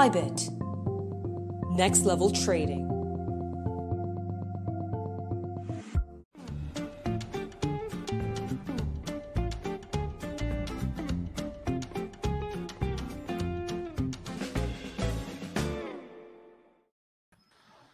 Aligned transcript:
Bybit. 0.00 0.48
Next 1.76 2.06
level 2.06 2.30
trading. 2.30 2.88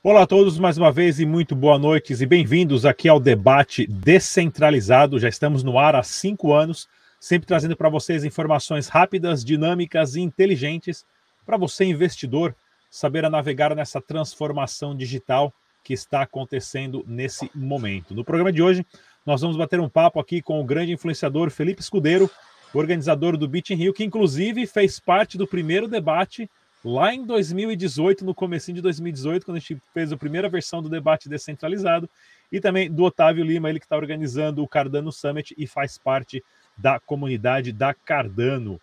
Olá 0.01 0.23
a 0.23 0.27
todos 0.29 0.61
mais 0.61 0.79
uma 0.79 0.93
vez 0.93 1.19
e 1.19 1.27
muito 1.27 1.57
boa 1.57 1.77
noite 1.77 2.13
e 2.13 2.25
bem-vindos 2.25 2.87
aqui 2.87 3.09
ao 3.09 3.19
debate 3.19 3.85
descentralizado. 3.85 5.19
Já 5.19 5.29
estamos 5.29 5.65
no 5.65 5.77
ar 5.77 5.97
há 5.97 6.05
cinco 6.05 6.53
anos, 6.53 6.87
sempre 7.19 7.49
trazendo 7.49 7.77
para 7.77 7.89
vocês 7.89 8.23
informações 8.23 8.87
rápidas, 8.87 9.45
dinâmicas 9.45 10.15
e 10.15 10.21
inteligentes 10.21 11.05
para 11.47 11.57
você, 11.57 11.85
investidor, 11.85 12.55
saber 12.91 13.29
navegar 13.31 13.75
nessa 13.75 14.01
transformação 14.01 14.95
digital 14.97 15.55
que 15.85 15.95
está 15.95 16.23
acontecendo 16.23 17.05
nesse 17.07 17.49
momento. 17.55 18.13
No 18.13 18.25
programa 18.25 18.53
de 18.53 18.61
hoje, 18.61 18.85
nós 19.25 19.41
vamos 19.41 19.57
bater 19.57 19.79
um 19.81 19.89
papo 19.89 20.19
aqui 20.19 20.43
com 20.43 20.61
o 20.61 20.65
grande 20.65 20.93
influenciador 20.93 21.49
Felipe 21.51 21.81
Escudeiro, 21.81 22.29
organizador 22.75 23.37
do 23.37 23.49
Beat 23.49 23.71
in 23.71 23.77
Rio, 23.77 23.95
que 23.95 24.05
inclusive 24.05 24.67
fez 24.67 24.99
parte 24.99 25.39
do 25.39 25.47
primeiro 25.47 25.87
debate 25.87 26.51
lá 26.85 27.15
em 27.15 27.25
2018, 27.25 28.25
no 28.25 28.35
comecinho 28.35 28.77
de 28.77 28.83
2018, 28.83 29.45
quando 29.45 29.57
a 29.57 29.61
gente 29.61 29.81
fez 29.93 30.13
a 30.13 30.17
primeira 30.17 30.49
versão 30.49 30.83
do 30.83 30.89
debate 30.89 31.29
descentralizado, 31.29 32.09
e 32.51 32.61
também 32.61 32.91
do 32.91 33.03
Otávio 33.03 33.45
Lima, 33.45 33.69
ele 33.69 33.81
que 33.81 33.87
está 33.87 33.97
organizando 33.97 34.63
o 34.63 34.69
Cardano 34.69 35.11
Summit 35.11 35.55
e 35.59 35.67
faz 35.67 35.99
parte 35.99 36.43
da 36.77 37.01
comunidade 37.01 37.73
da 37.73 37.93
Cardano. 37.93 38.81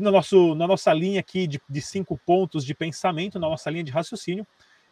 E 0.00 0.02
no 0.02 0.10
nosso, 0.10 0.54
na 0.54 0.66
nossa 0.66 0.94
linha 0.94 1.20
aqui 1.20 1.46
de, 1.46 1.60
de 1.68 1.82
cinco 1.82 2.18
pontos 2.24 2.64
de 2.64 2.74
pensamento, 2.74 3.38
na 3.38 3.46
nossa 3.46 3.68
linha 3.68 3.84
de 3.84 3.92
raciocínio, 3.92 4.46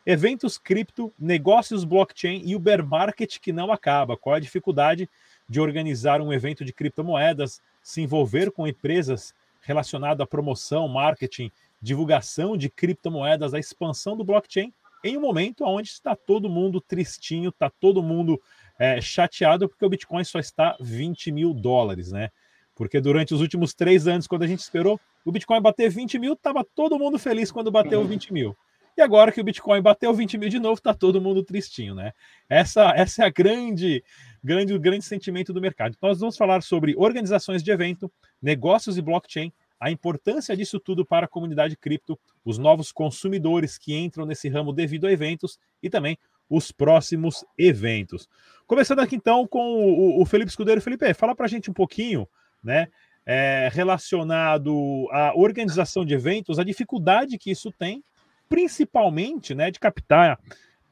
eventos 0.04 0.58
cripto, 0.58 1.10
negócios 1.18 1.82
blockchain 1.82 2.42
e 2.44 2.54
o 2.54 2.58
bear 2.58 2.86
market 2.86 3.38
que 3.38 3.50
não 3.50 3.72
acaba. 3.72 4.18
Qual 4.18 4.34
a 4.34 4.38
dificuldade 4.38 5.08
de 5.48 5.62
organizar 5.62 6.20
um 6.20 6.30
evento 6.30 6.62
de 6.62 6.74
criptomoedas, 6.74 7.62
se 7.82 8.02
envolver 8.02 8.50
com 8.50 8.68
empresas 8.68 9.34
relacionadas 9.62 10.22
à 10.22 10.26
promoção, 10.26 10.86
marketing 10.86 11.50
divulgação 11.80 12.54
de 12.54 12.68
criptomoedas, 12.68 13.54
a 13.54 13.58
expansão 13.58 14.14
do 14.14 14.24
blockchain, 14.24 14.74
em 15.02 15.16
um 15.16 15.22
momento 15.22 15.64
onde 15.64 15.88
está 15.88 16.14
todo 16.14 16.50
mundo 16.50 16.82
tristinho, 16.82 17.48
está 17.48 17.70
todo 17.70 18.02
mundo 18.02 18.38
é, 18.78 19.00
chateado 19.00 19.70
porque 19.70 19.86
o 19.86 19.88
Bitcoin 19.88 20.24
só 20.24 20.38
está 20.38 20.76
20 20.78 21.32
mil 21.32 21.54
dólares, 21.54 22.12
né? 22.12 22.30
Porque 22.78 23.00
durante 23.00 23.34
os 23.34 23.40
últimos 23.40 23.74
três 23.74 24.06
anos, 24.06 24.28
quando 24.28 24.44
a 24.44 24.46
gente 24.46 24.60
esperou 24.60 25.00
o 25.24 25.32
Bitcoin 25.32 25.60
bater 25.60 25.90
20 25.90 26.16
mil, 26.16 26.34
estava 26.34 26.64
todo 26.64 26.96
mundo 26.96 27.18
feliz 27.18 27.50
quando 27.50 27.72
bateu 27.72 28.04
20 28.04 28.32
mil. 28.32 28.56
E 28.96 29.02
agora 29.02 29.32
que 29.32 29.40
o 29.40 29.44
Bitcoin 29.44 29.82
bateu 29.82 30.14
20 30.14 30.38
mil 30.38 30.48
de 30.48 30.60
novo, 30.60 30.74
está 30.74 30.94
todo 30.94 31.20
mundo 31.20 31.42
tristinho, 31.42 31.92
né? 31.92 32.12
Essa, 32.48 32.92
essa 32.94 33.24
é 33.24 33.26
a 33.26 33.30
grande, 33.30 34.02
grande, 34.42 34.78
grande 34.78 35.04
sentimento 35.04 35.52
do 35.52 35.60
mercado. 35.60 35.94
Então, 35.96 36.08
nós 36.08 36.20
vamos 36.20 36.36
falar 36.36 36.62
sobre 36.62 36.94
organizações 36.96 37.64
de 37.64 37.70
evento, 37.72 38.10
negócios 38.40 38.96
e 38.96 39.02
blockchain, 39.02 39.52
a 39.80 39.90
importância 39.90 40.56
disso 40.56 40.78
tudo 40.78 41.04
para 41.04 41.26
a 41.26 41.28
comunidade 41.28 41.76
cripto, 41.76 42.16
os 42.44 42.58
novos 42.58 42.92
consumidores 42.92 43.76
que 43.76 43.96
entram 43.96 44.24
nesse 44.24 44.48
ramo 44.48 44.72
devido 44.72 45.08
a 45.08 45.12
eventos 45.12 45.58
e 45.82 45.90
também 45.90 46.16
os 46.48 46.70
próximos 46.70 47.44
eventos. 47.56 48.28
Começando 48.68 49.00
aqui 49.00 49.16
então 49.16 49.46
com 49.48 49.84
o, 49.84 50.22
o 50.22 50.26
Felipe 50.26 50.50
Escudeiro. 50.50 50.80
Felipe, 50.80 51.12
fala 51.14 51.34
para 51.34 51.46
a 51.46 51.48
gente 51.48 51.70
um 51.70 51.74
pouquinho, 51.74 52.26
né, 52.68 52.88
é, 53.24 53.70
relacionado 53.72 55.08
à 55.10 55.32
organização 55.34 56.04
de 56.04 56.12
eventos, 56.12 56.58
a 56.58 56.64
dificuldade 56.64 57.38
que 57.38 57.50
isso 57.50 57.72
tem, 57.72 58.04
principalmente, 58.46 59.54
né, 59.54 59.70
de 59.70 59.80
captar 59.80 60.38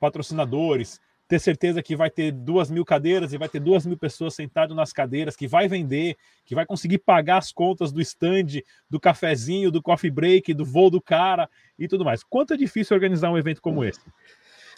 patrocinadores, 0.01 0.99
ter 1.29 1.39
certeza 1.39 1.83
que 1.83 1.95
vai 1.95 2.09
ter 2.09 2.33
duas 2.33 2.71
mil 2.71 2.85
cadeiras 2.85 3.33
e 3.33 3.39
vai 3.39 3.49
ter 3.49 3.61
duas 3.61 3.85
mil 3.85 3.99
pessoas 3.99 4.35
sentadas 4.35 4.75
nas 4.75 4.91
cadeiras, 4.91 5.37
que 5.37 5.47
vai 5.47 5.69
vender, 5.69 6.17
que 6.47 6.55
vai 6.55 6.65
conseguir 6.65 6.99
pagar 6.99 7.39
as 7.39 7.53
contas 7.53 7.93
do 7.93 8.01
stand, 8.01 8.63
do 8.89 8.99
cafezinho, 8.99 9.71
do 9.71 9.83
coffee 9.83 10.11
break, 10.11 10.55
do 10.55 10.65
voo 10.65 10.89
do 10.89 11.01
cara 11.01 11.51
e 11.79 11.87
tudo 11.87 12.05
mais. 12.05 12.23
Quanto 12.23 12.55
é 12.55 12.57
difícil 12.57 12.95
organizar 12.95 13.31
um 13.31 13.37
evento 13.37 13.61
como 13.61 13.85
esse? 13.85 14.01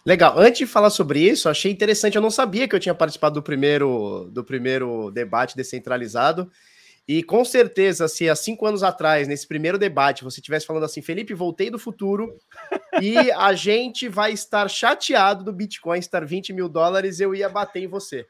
Legal. 0.05 0.39
Antes 0.39 0.59
de 0.59 0.67
falar 0.67 0.91
sobre 0.91 1.21
isso, 1.21 1.49
achei 1.49 1.71
interessante. 1.71 2.17
Eu 2.17 2.23
não 2.23 2.31
sabia 2.31 2.67
que 2.67 2.75
eu 2.75 2.81
tinha 2.81 2.95
participado 2.95 3.35
do 3.35 3.43
primeiro, 3.43 4.31
do 4.33 4.43
primeiro 4.43 5.11
debate 5.11 5.55
descentralizado. 5.55 6.51
E 7.09 7.23
com 7.23 7.43
certeza, 7.43 8.07
se 8.07 8.29
há 8.29 8.37
cinco 8.37 8.67
anos 8.67 8.83
atrás, 8.83 9.27
nesse 9.27 9.49
primeiro 9.49 9.79
debate, 9.79 10.23
você 10.23 10.41
estivesse 10.41 10.67
falando 10.67 10.85
assim, 10.85 11.01
Felipe, 11.01 11.33
voltei 11.33 11.71
do 11.71 11.79
futuro 11.79 12.37
e 13.01 13.31
a 13.33 13.55
gente 13.55 14.11
vai 14.11 14.31
estar 14.31 14.69
chateado 14.69 15.43
do 15.43 15.51
Bitcoin 15.51 15.99
estar 15.99 16.23
20 16.27 16.53
mil 16.53 16.69
dólares, 16.69 17.19
eu 17.19 17.35
ia 17.35 17.49
bater 17.49 17.83
em 17.83 17.87
você. 17.87 18.27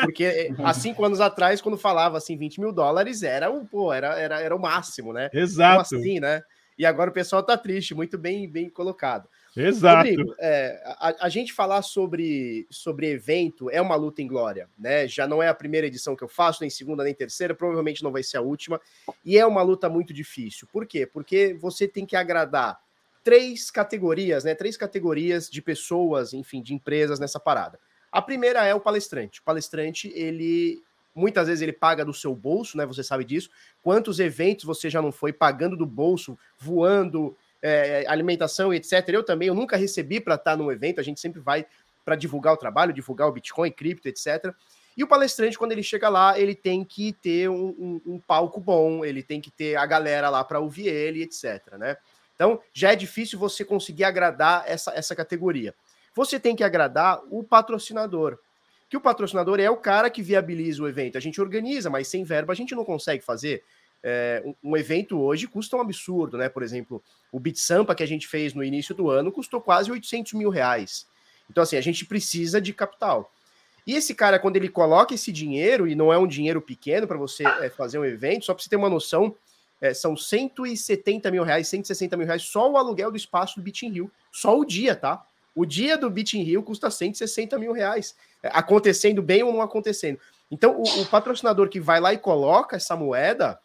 Porque 0.00 0.22
eh, 0.24 0.50
há 0.58 0.72
cinco 0.74 1.04
anos 1.04 1.20
atrás, 1.20 1.60
quando 1.60 1.76
falava 1.76 2.18
assim, 2.18 2.38
20 2.38 2.60
mil 2.60 2.72
dólares, 2.72 3.24
era 3.24 3.50
o, 3.50 3.66
pô, 3.66 3.92
era, 3.92 4.16
era, 4.16 4.40
era 4.40 4.54
o 4.54 4.60
máximo, 4.60 5.12
né? 5.12 5.28
Exato. 5.32 5.88
Como 5.88 6.00
assim, 6.00 6.20
né? 6.20 6.40
E 6.78 6.86
agora 6.86 7.10
o 7.10 7.12
pessoal 7.12 7.42
tá 7.42 7.58
triste, 7.58 7.96
muito 7.96 8.16
bem, 8.16 8.48
bem 8.48 8.70
colocado. 8.70 9.28
Exato. 9.56 10.08
Rodrigo, 10.08 10.34
é, 10.38 10.80
a, 10.84 11.26
a, 11.26 11.28
gente 11.28 11.52
falar 11.52 11.82
sobre, 11.82 12.66
sobre 12.70 13.08
evento 13.08 13.68
é 13.70 13.80
uma 13.80 13.96
luta 13.96 14.22
em 14.22 14.26
glória, 14.26 14.68
né? 14.78 15.08
Já 15.08 15.26
não 15.26 15.42
é 15.42 15.48
a 15.48 15.54
primeira 15.54 15.86
edição 15.86 16.14
que 16.14 16.22
eu 16.22 16.28
faço, 16.28 16.60
nem 16.60 16.70
segunda, 16.70 17.02
nem 17.02 17.12
terceira, 17.12 17.54
provavelmente 17.54 18.02
não 18.02 18.12
vai 18.12 18.22
ser 18.22 18.36
a 18.36 18.42
última. 18.42 18.80
E 19.24 19.36
é 19.36 19.44
uma 19.44 19.62
luta 19.62 19.88
muito 19.88 20.14
difícil. 20.14 20.68
Por 20.72 20.86
quê? 20.86 21.04
Porque 21.04 21.56
você 21.60 21.88
tem 21.88 22.06
que 22.06 22.14
agradar 22.14 22.80
três 23.24 23.70
categorias, 23.70 24.44
né? 24.44 24.54
Três 24.54 24.76
categorias 24.76 25.50
de 25.50 25.60
pessoas, 25.60 26.32
enfim, 26.32 26.62
de 26.62 26.72
empresas 26.72 27.18
nessa 27.18 27.40
parada. 27.40 27.78
A 28.12 28.22
primeira 28.22 28.64
é 28.64 28.74
o 28.74 28.80
palestrante. 28.80 29.40
O 29.40 29.44
palestrante, 29.44 30.12
ele 30.14 30.82
muitas 31.12 31.48
vezes 31.48 31.60
ele 31.60 31.72
paga 31.72 32.04
do 32.04 32.14
seu 32.14 32.34
bolso, 32.34 32.76
né? 32.76 32.86
Você 32.86 33.02
sabe 33.02 33.24
disso. 33.24 33.50
Quantos 33.82 34.20
eventos 34.20 34.64
você 34.64 34.88
já 34.88 35.02
não 35.02 35.10
foi 35.10 35.32
pagando 35.32 35.76
do 35.76 35.86
bolso, 35.86 36.38
voando, 36.56 37.36
é, 37.62 38.04
alimentação, 38.08 38.72
etc. 38.72 39.08
Eu 39.08 39.22
também, 39.22 39.48
eu 39.48 39.54
nunca 39.54 39.76
recebi 39.76 40.20
para 40.20 40.34
estar 40.34 40.56
num 40.56 40.70
evento, 40.70 41.00
a 41.00 41.04
gente 41.04 41.20
sempre 41.20 41.40
vai 41.40 41.66
para 42.04 42.16
divulgar 42.16 42.54
o 42.54 42.56
trabalho, 42.56 42.92
divulgar 42.92 43.28
o 43.28 43.32
Bitcoin, 43.32 43.70
cripto, 43.70 44.08
etc. 44.08 44.54
E 44.96 45.04
o 45.04 45.06
palestrante, 45.06 45.58
quando 45.58 45.72
ele 45.72 45.82
chega 45.82 46.08
lá, 46.08 46.38
ele 46.38 46.54
tem 46.54 46.84
que 46.84 47.12
ter 47.12 47.48
um, 47.48 47.68
um, 47.78 48.02
um 48.14 48.18
palco 48.18 48.60
bom, 48.60 49.04
ele 49.04 49.22
tem 49.22 49.40
que 49.40 49.50
ter 49.50 49.76
a 49.76 49.86
galera 49.86 50.28
lá 50.28 50.42
para 50.42 50.60
ouvir 50.60 50.88
ele, 50.88 51.22
etc. 51.22 51.74
Né? 51.78 51.96
Então, 52.34 52.60
já 52.72 52.92
é 52.92 52.96
difícil 52.96 53.38
você 53.38 53.64
conseguir 53.64 54.04
agradar 54.04 54.64
essa, 54.66 54.92
essa 54.92 55.14
categoria. 55.14 55.74
Você 56.14 56.40
tem 56.40 56.56
que 56.56 56.64
agradar 56.64 57.20
o 57.30 57.44
patrocinador. 57.44 58.38
Que 58.88 58.96
o 58.96 59.00
patrocinador 59.00 59.60
é 59.60 59.70
o 59.70 59.76
cara 59.76 60.10
que 60.10 60.20
viabiliza 60.20 60.82
o 60.82 60.88
evento. 60.88 61.16
A 61.16 61.20
gente 61.20 61.40
organiza, 61.40 61.88
mas 61.88 62.08
sem 62.08 62.24
verba 62.24 62.52
a 62.52 62.56
gente 62.56 62.74
não 62.74 62.84
consegue 62.84 63.22
fazer. 63.22 63.62
É, 64.02 64.42
um, 64.62 64.76
evento 64.76 65.20
hoje 65.20 65.46
custa 65.46 65.76
um 65.76 65.80
absurdo, 65.80 66.38
né? 66.38 66.48
Por 66.48 66.62
exemplo, 66.62 67.02
o 67.30 67.38
Bit 67.38 67.60
Sampa 67.60 67.94
que 67.94 68.02
a 68.02 68.06
gente 68.06 68.26
fez 68.26 68.54
no 68.54 68.64
início 68.64 68.94
do 68.94 69.10
ano 69.10 69.30
custou 69.30 69.60
quase 69.60 69.90
800 69.90 70.32
mil 70.32 70.48
reais. 70.48 71.06
Então, 71.50 71.62
assim, 71.62 71.76
a 71.76 71.80
gente 71.80 72.06
precisa 72.06 72.60
de 72.60 72.72
capital. 72.72 73.30
E 73.86 73.94
esse 73.94 74.14
cara, 74.14 74.38
quando 74.38 74.56
ele 74.56 74.68
coloca 74.68 75.14
esse 75.14 75.32
dinheiro, 75.32 75.88
e 75.88 75.94
não 75.94 76.12
é 76.12 76.18
um 76.18 76.26
dinheiro 76.26 76.60
pequeno 76.60 77.06
para 77.06 77.18
você 77.18 77.44
é, 77.44 77.68
fazer 77.68 77.98
um 77.98 78.04
evento, 78.04 78.44
só 78.44 78.54
para 78.54 78.62
você 78.62 78.70
ter 78.70 78.76
uma 78.76 78.88
noção, 78.88 79.34
é, 79.80 79.92
são 79.94 80.16
170 80.16 81.30
mil 81.30 81.42
reais, 81.42 81.68
160 81.68 82.16
mil 82.16 82.26
reais 82.26 82.42
só 82.42 82.70
o 82.70 82.76
aluguel 82.76 83.10
do 83.10 83.16
espaço 83.16 83.56
do 83.56 83.62
Bit 83.62 83.88
Rio. 83.88 84.10
Só 84.30 84.58
o 84.58 84.64
dia, 84.64 84.94
tá? 84.94 85.24
O 85.54 85.64
dia 85.64 85.96
do 85.96 86.08
Bit 86.08 86.40
Rio 86.40 86.62
custa 86.62 86.90
160 86.90 87.58
mil 87.58 87.72
reais. 87.72 88.14
É, 88.42 88.50
acontecendo 88.52 89.22
bem 89.22 89.42
ou 89.42 89.52
não 89.52 89.62
acontecendo. 89.62 90.18
Então, 90.50 90.80
o, 90.80 91.02
o 91.02 91.06
patrocinador 91.06 91.68
que 91.68 91.80
vai 91.80 92.00
lá 92.00 92.12
e 92.12 92.18
coloca 92.18 92.76
essa 92.76 92.96
moeda, 92.96 93.58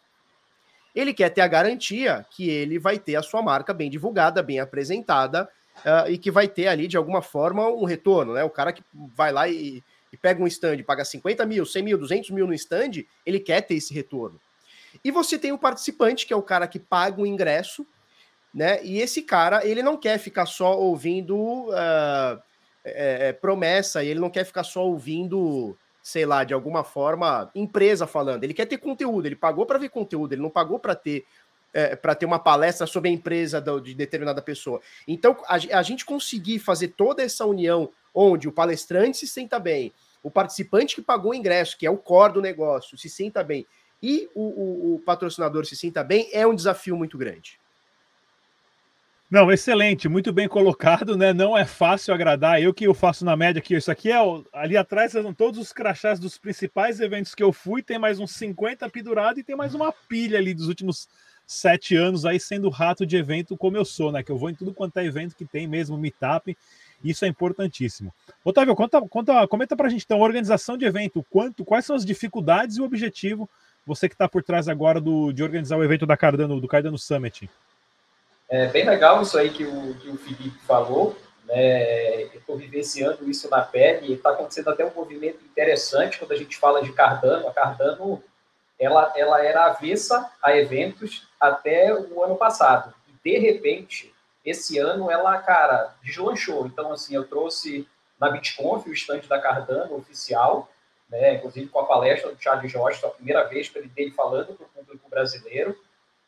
ele 0.96 1.12
quer 1.12 1.28
ter 1.28 1.42
a 1.42 1.46
garantia 1.46 2.24
que 2.30 2.48
ele 2.48 2.78
vai 2.78 2.98
ter 2.98 3.16
a 3.16 3.22
sua 3.22 3.42
marca 3.42 3.74
bem 3.74 3.90
divulgada, 3.90 4.42
bem 4.42 4.58
apresentada 4.58 5.46
uh, 5.84 6.10
e 6.10 6.16
que 6.16 6.30
vai 6.30 6.48
ter 6.48 6.68
ali, 6.68 6.88
de 6.88 6.96
alguma 6.96 7.20
forma, 7.20 7.68
um 7.68 7.84
retorno, 7.84 8.32
né? 8.32 8.42
O 8.42 8.50
cara 8.50 8.72
que 8.72 8.82
vai 9.14 9.30
lá 9.30 9.46
e, 9.46 9.84
e 10.10 10.16
pega 10.16 10.42
um 10.42 10.46
stand, 10.46 10.82
paga 10.84 11.04
50 11.04 11.44
mil, 11.44 11.66
100 11.66 11.82
mil, 11.82 11.98
200 11.98 12.30
mil 12.30 12.46
no 12.46 12.54
stand, 12.54 13.04
ele 13.26 13.38
quer 13.38 13.60
ter 13.60 13.74
esse 13.74 13.92
retorno. 13.92 14.40
E 15.04 15.10
você 15.10 15.38
tem 15.38 15.52
o 15.52 15.58
participante, 15.58 16.26
que 16.26 16.32
é 16.32 16.36
o 16.36 16.42
cara 16.42 16.66
que 16.66 16.78
paga 16.78 17.20
o 17.20 17.26
ingresso, 17.26 17.86
né? 18.54 18.82
E 18.82 18.98
esse 18.98 19.20
cara, 19.20 19.66
ele 19.66 19.82
não 19.82 19.98
quer 19.98 20.16
ficar 20.18 20.46
só 20.46 20.78
ouvindo 20.78 21.36
uh, 21.68 22.40
é, 22.82 23.34
promessa, 23.34 24.02
ele 24.02 24.18
não 24.18 24.30
quer 24.30 24.44
ficar 24.44 24.64
só 24.64 24.86
ouvindo 24.86 25.76
sei 26.06 26.24
lá, 26.24 26.44
de 26.44 26.54
alguma 26.54 26.84
forma, 26.84 27.50
empresa 27.52 28.06
falando. 28.06 28.44
Ele 28.44 28.54
quer 28.54 28.66
ter 28.66 28.78
conteúdo, 28.78 29.26
ele 29.26 29.34
pagou 29.34 29.66
para 29.66 29.76
ver 29.76 29.88
conteúdo, 29.88 30.32
ele 30.32 30.40
não 30.40 30.50
pagou 30.50 30.78
para 30.78 30.94
ter 30.94 31.26
é, 31.74 31.96
para 31.96 32.14
ter 32.14 32.24
uma 32.24 32.38
palestra 32.38 32.86
sobre 32.86 33.10
a 33.10 33.12
empresa 33.12 33.60
de 33.82 33.92
determinada 33.92 34.40
pessoa. 34.40 34.80
Então, 35.08 35.36
a, 35.48 35.56
a, 35.56 35.82
gente 35.82 36.04
conseguir 36.04 36.60
fazer 36.60 36.94
toda 36.96 37.24
essa 37.24 37.44
união 37.44 37.90
onde 38.14 38.46
o 38.46 38.52
palestrante 38.52 39.18
se 39.18 39.26
senta 39.26 39.58
bem, 39.58 39.92
o 40.22 40.30
participante 40.30 40.94
que 40.94 41.02
pagou 41.02 41.32
o 41.32 41.34
ingresso, 41.34 41.76
que 41.76 41.84
é 41.84 41.90
o 41.90 41.98
core 41.98 42.34
do 42.34 42.40
negócio, 42.40 42.96
se 42.96 43.10
senta 43.10 43.42
bem, 43.42 43.66
e 44.00 44.30
o, 44.32 44.42
o, 44.42 44.94
o 44.94 44.98
patrocinador 45.00 45.66
se 45.66 45.74
sinta 45.74 46.04
bem, 46.04 46.30
é 46.32 46.46
um 46.46 46.54
desafio 46.54 46.96
muito 46.96 47.18
grande. 47.18 47.58
Não, 49.36 49.52
excelente, 49.52 50.08
muito 50.08 50.32
bem 50.32 50.48
colocado, 50.48 51.14
né? 51.14 51.30
Não 51.34 51.54
é 51.54 51.66
fácil 51.66 52.14
agradar. 52.14 52.58
Eu 52.58 52.72
que 52.72 52.86
eu 52.86 52.94
faço 52.94 53.22
na 53.22 53.36
média 53.36 53.60
aqui, 53.60 53.74
isso 53.74 53.90
aqui 53.90 54.10
é 54.10 54.16
ali 54.50 54.78
atrás 54.78 55.12
são 55.12 55.34
todos 55.34 55.60
os 55.60 55.74
crachás 55.74 56.18
dos 56.18 56.38
principais 56.38 57.00
eventos 57.00 57.34
que 57.34 57.42
eu 57.42 57.52
fui, 57.52 57.82
tem 57.82 57.98
mais 57.98 58.18
uns 58.18 58.30
50 58.30 58.88
pendurados 58.88 59.38
e 59.38 59.44
tem 59.44 59.54
mais 59.54 59.74
uma 59.74 59.92
pilha 59.92 60.38
ali 60.38 60.54
dos 60.54 60.68
últimos 60.68 61.06
sete 61.46 61.94
anos 61.94 62.24
aí 62.24 62.40
sendo 62.40 62.70
rato 62.70 63.04
de 63.04 63.14
evento 63.14 63.58
como 63.58 63.76
eu 63.76 63.84
sou, 63.84 64.10
né? 64.10 64.22
Que 64.22 64.32
eu 64.32 64.38
vou 64.38 64.48
em 64.48 64.54
tudo 64.54 64.72
quanto 64.72 64.96
é 64.96 65.04
evento 65.04 65.36
que 65.36 65.44
tem 65.44 65.66
mesmo, 65.66 65.98
meetup, 65.98 66.56
isso 67.04 67.26
é 67.26 67.28
importantíssimo. 67.28 68.14
Otávio, 68.42 68.74
conta, 68.74 69.02
conta, 69.02 69.46
comenta 69.46 69.76
pra 69.76 69.90
gente 69.90 70.04
então, 70.06 70.20
organização 70.20 70.78
de 70.78 70.86
evento, 70.86 71.22
quanto, 71.28 71.62
quais 71.62 71.84
são 71.84 71.94
as 71.94 72.06
dificuldades 72.06 72.78
e 72.78 72.80
o 72.80 72.86
objetivo, 72.86 73.46
você 73.84 74.08
que 74.08 74.14
está 74.14 74.26
por 74.26 74.42
trás 74.42 74.66
agora 74.66 74.98
do, 74.98 75.30
de 75.30 75.42
organizar 75.42 75.76
o 75.76 75.84
evento 75.84 76.06
da 76.06 76.16
Cardano, 76.16 76.58
do 76.58 76.66
Cardano 76.66 76.96
Summit. 76.96 77.50
É 78.48 78.66
bem 78.68 78.84
legal 78.84 79.22
isso 79.22 79.36
aí 79.36 79.50
que 79.50 79.64
o, 79.64 79.94
que 79.94 80.08
o 80.08 80.16
Felipe 80.16 80.58
falou. 80.66 81.16
Né? 81.44 82.24
Eu 82.24 82.38
estou 82.38 82.56
vivenciando 82.56 83.28
isso 83.28 83.48
na 83.48 83.62
pele 83.62 84.12
está 84.12 84.30
acontecendo 84.30 84.70
até 84.70 84.84
um 84.84 84.94
movimento 84.94 85.44
interessante 85.44 86.18
quando 86.18 86.32
a 86.32 86.36
gente 86.36 86.56
fala 86.56 86.82
de 86.82 86.92
Cardano. 86.92 87.48
A 87.48 87.52
Cardano 87.52 88.22
ela, 88.78 89.12
ela 89.16 89.44
era 89.44 89.66
avessa 89.66 90.30
a 90.42 90.56
eventos 90.56 91.26
até 91.40 91.92
o 91.94 92.22
ano 92.22 92.36
passado. 92.36 92.94
E, 93.08 93.12
de 93.30 93.38
repente, 93.38 94.14
esse 94.44 94.78
ano 94.78 95.10
ela, 95.10 95.38
cara, 95.38 95.94
deslanchou. 96.02 96.66
Então, 96.66 96.92
assim, 96.92 97.14
eu 97.14 97.26
trouxe 97.26 97.88
na 98.18 98.30
BitConf 98.30 98.86
o 98.86 98.92
estande 98.92 99.28
da 99.28 99.40
Cardano 99.40 99.96
oficial, 99.96 100.70
né? 101.08 101.34
inclusive 101.34 101.68
com 101.68 101.80
a 101.80 101.86
palestra 101.86 102.32
do 102.32 102.42
Charles 102.42 102.70
Jorge, 102.70 103.04
a 103.04 103.08
primeira 103.08 103.44
vez 103.44 103.68
que 103.68 103.78
ele 103.78 103.88
dele 103.88 104.10
falando 104.12 104.54
para 104.54 104.66
o 104.66 104.68
público 104.68 105.08
brasileiro. 105.08 105.76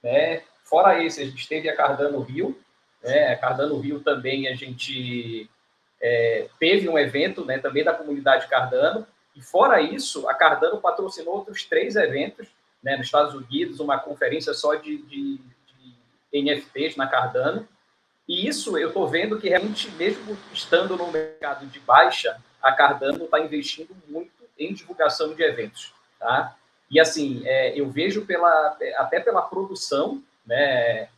Né? 0.02 0.42
Fora 0.68 1.02
esse, 1.02 1.22
a 1.22 1.24
gente 1.24 1.48
teve 1.48 1.68
a 1.68 1.74
Cardano 1.74 2.20
Rio, 2.20 2.58
né? 3.02 3.32
A 3.32 3.36
Cardano 3.36 3.78
Rio 3.78 4.00
também 4.00 4.48
a 4.48 4.54
gente 4.54 5.48
é, 6.00 6.48
teve 6.58 6.88
um 6.88 6.98
evento, 6.98 7.44
né? 7.44 7.58
Também 7.58 7.82
da 7.82 7.94
comunidade 7.94 8.46
Cardano. 8.48 9.06
E 9.34 9.40
fora 9.40 9.80
isso, 9.80 10.28
a 10.28 10.34
Cardano 10.34 10.80
patrocinou 10.80 11.36
outros 11.36 11.64
três 11.64 11.96
eventos, 11.96 12.46
né? 12.82 12.96
Nos 12.96 13.06
Estados 13.06 13.34
Unidos, 13.34 13.80
uma 13.80 13.98
conferência 13.98 14.52
só 14.52 14.74
de, 14.74 14.98
de, 14.98 15.40
de 16.30 16.42
NFTs 16.42 16.96
na 16.96 17.06
Cardano. 17.06 17.66
E 18.28 18.46
isso 18.46 18.76
eu 18.76 18.88
estou 18.88 19.08
vendo 19.08 19.40
que 19.40 19.48
realmente, 19.48 19.90
mesmo 19.92 20.36
estando 20.52 20.98
no 20.98 21.10
mercado 21.10 21.66
de 21.66 21.80
baixa, 21.80 22.38
a 22.62 22.72
Cardano 22.72 23.24
está 23.24 23.40
investindo 23.40 23.96
muito 24.06 24.30
em 24.58 24.74
divulgação 24.74 25.32
de 25.32 25.42
eventos, 25.42 25.94
tá? 26.18 26.54
E 26.90 27.00
assim, 27.00 27.42
é, 27.46 27.78
eu 27.78 27.88
vejo 27.88 28.26
pela, 28.26 28.76
até 28.96 29.20
pela 29.20 29.40
produção 29.42 30.22
né, 30.48 31.08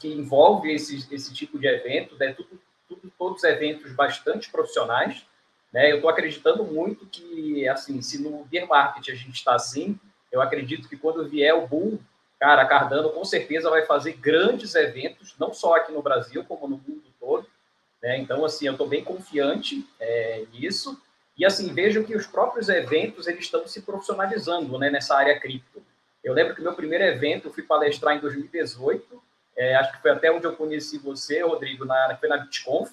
que 0.00 0.08
envolve 0.08 0.72
esse, 0.74 1.06
esse 1.14 1.32
tipo 1.32 1.58
de 1.58 1.66
evento, 1.66 2.16
né, 2.16 2.32
tudo, 2.32 2.60
tudo, 2.88 3.12
todos 3.16 3.44
eventos 3.44 3.92
bastante 3.92 4.50
profissionais. 4.50 5.24
Né, 5.72 5.90
eu 5.90 5.96
estou 5.96 6.10
acreditando 6.10 6.64
muito 6.64 7.06
que, 7.06 7.66
assim, 7.68 8.02
se 8.02 8.20
no 8.20 8.44
beer 8.44 8.66
market 8.66 9.08
a 9.08 9.14
gente 9.14 9.34
está 9.34 9.54
assim, 9.54 9.98
eu 10.30 10.40
acredito 10.40 10.88
que 10.88 10.96
quando 10.96 11.28
vier 11.28 11.54
o 11.54 11.66
boom, 11.66 11.98
cara, 12.38 12.62
a 12.62 12.66
Cardano 12.66 13.10
com 13.10 13.24
certeza 13.24 13.70
vai 13.70 13.86
fazer 13.86 14.14
grandes 14.14 14.74
eventos, 14.74 15.34
não 15.38 15.54
só 15.54 15.76
aqui 15.76 15.92
no 15.92 16.02
Brasil, 16.02 16.44
como 16.44 16.68
no 16.68 16.76
mundo 16.76 17.04
todo. 17.20 17.46
Né? 18.02 18.18
Então, 18.18 18.44
assim, 18.44 18.66
eu 18.66 18.72
estou 18.72 18.86
bem 18.86 19.02
confiante 19.02 19.88
é, 19.98 20.44
nisso. 20.52 21.00
E, 21.36 21.44
assim, 21.44 21.72
vejo 21.72 22.04
que 22.04 22.14
os 22.14 22.26
próprios 22.26 22.68
eventos, 22.68 23.26
eles 23.26 23.44
estão 23.44 23.66
se 23.66 23.82
profissionalizando 23.82 24.78
né, 24.78 24.90
nessa 24.90 25.16
área 25.16 25.38
cripto. 25.40 25.82
Eu 26.24 26.32
lembro 26.32 26.54
que 26.54 26.62
meu 26.62 26.74
primeiro 26.74 27.04
evento, 27.04 27.48
eu 27.48 27.52
fui 27.52 27.62
palestrar 27.62 28.16
em 28.16 28.20
2018, 28.20 29.22
é, 29.56 29.74
acho 29.76 29.92
que 29.92 30.02
foi 30.02 30.10
até 30.10 30.32
onde 30.32 30.46
eu 30.46 30.56
conheci 30.56 30.98
você, 30.98 31.42
Rodrigo, 31.42 31.84
na, 31.84 32.16
foi 32.18 32.28
na 32.28 32.38
BitConf, 32.38 32.90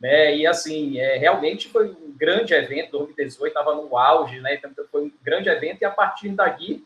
né? 0.00 0.36
E 0.36 0.46
assim, 0.46 0.98
é, 0.98 1.16
realmente 1.16 1.68
foi 1.68 1.88
um 1.88 2.12
grande 2.16 2.52
evento, 2.52 2.98
2018 2.98 3.46
estava 3.46 3.74
no 3.74 3.96
auge, 3.96 4.40
né? 4.40 4.54
Então 4.54 4.72
foi 4.90 5.04
um 5.04 5.12
grande 5.22 5.48
evento 5.48 5.80
e 5.80 5.84
a 5.84 5.90
partir 5.90 6.30
daqui, 6.30 6.84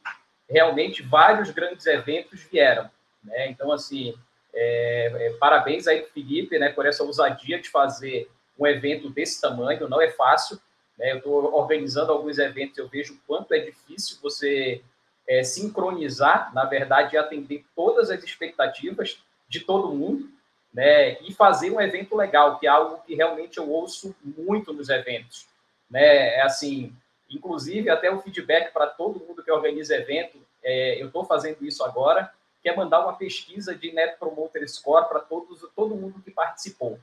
realmente 0.48 1.02
vários 1.02 1.50
grandes 1.50 1.86
eventos 1.86 2.44
vieram, 2.44 2.88
né? 3.24 3.48
Então 3.48 3.72
assim, 3.72 4.14
é, 4.54 5.26
é, 5.26 5.30
parabéns 5.40 5.86
aí 5.86 6.04
Felipe, 6.12 6.58
né? 6.58 6.68
Por 6.68 6.86
essa 6.86 7.02
ousadia 7.02 7.58
de 7.60 7.70
fazer 7.70 8.30
um 8.58 8.66
evento 8.66 9.08
desse 9.08 9.40
tamanho, 9.40 9.88
não 9.88 10.02
é 10.02 10.10
fácil. 10.10 10.60
Né? 10.98 11.12
Eu 11.12 11.18
estou 11.18 11.54
organizando 11.54 12.12
alguns 12.12 12.38
eventos, 12.38 12.76
eu 12.76 12.88
vejo 12.88 13.14
o 13.14 13.18
quanto 13.26 13.54
é 13.54 13.58
difícil 13.58 14.18
você 14.20 14.82
é, 15.28 15.44
sincronizar, 15.44 16.52
na 16.54 16.64
verdade, 16.64 17.14
e 17.14 17.18
atender 17.18 17.64
todas 17.76 18.10
as 18.10 18.24
expectativas 18.24 19.22
de 19.46 19.60
todo 19.60 19.92
mundo, 19.92 20.28
né, 20.72 21.20
e 21.22 21.32
fazer 21.34 21.70
um 21.70 21.80
evento 21.80 22.16
legal, 22.16 22.58
que 22.58 22.66
é 22.66 22.70
algo 22.70 23.02
que 23.06 23.14
realmente 23.14 23.58
eu 23.58 23.68
ouço 23.68 24.16
muito 24.22 24.72
nos 24.72 24.88
eventos, 24.88 25.46
né, 25.90 26.36
é 26.36 26.42
assim, 26.42 26.94
inclusive 27.30 27.90
até 27.90 28.10
o 28.10 28.20
feedback 28.20 28.72
para 28.72 28.86
todo 28.86 29.20
mundo 29.20 29.42
que 29.42 29.50
organiza 29.50 29.96
evento, 29.96 30.38
é, 30.62 31.00
eu 31.00 31.08
estou 31.08 31.24
fazendo 31.24 31.64
isso 31.64 31.84
agora, 31.84 32.32
que 32.62 32.68
é 32.68 32.74
mandar 32.74 33.00
uma 33.00 33.14
pesquisa 33.14 33.74
de 33.74 33.92
Net 33.92 34.18
Promoter 34.18 34.68
Score 34.68 35.08
para 35.08 35.20
todos, 35.20 35.60
todo 35.76 35.94
mundo 35.94 36.22
que 36.22 36.30
participou, 36.30 36.98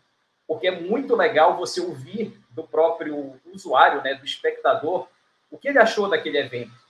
porque 0.48 0.68
é 0.68 0.80
muito 0.80 1.16
legal 1.16 1.58
você 1.58 1.80
ouvir 1.80 2.40
do 2.52 2.64
próprio 2.64 3.40
usuário, 3.54 4.02
né, 4.02 4.16
do 4.16 4.26
espectador, 4.26 5.08
o 5.50 5.58
que 5.58 5.68
ele 5.68 5.80
achou 5.80 6.10
daquele 6.10 6.38
evento, 6.38 6.85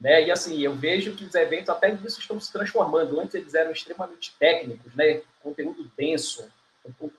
né? 0.00 0.24
E 0.24 0.30
assim, 0.30 0.60
eu 0.60 0.74
vejo 0.74 1.14
que 1.14 1.24
os 1.24 1.34
eventos 1.34 1.68
até 1.68 1.92
nisso 1.92 2.20
estão 2.20 2.38
se 2.38 2.52
transformando. 2.52 3.18
Antes 3.20 3.34
eles 3.34 3.54
eram 3.54 3.72
extremamente 3.72 4.34
técnicos, 4.38 4.94
né? 4.94 5.22
conteúdo 5.42 5.90
denso, 5.96 6.48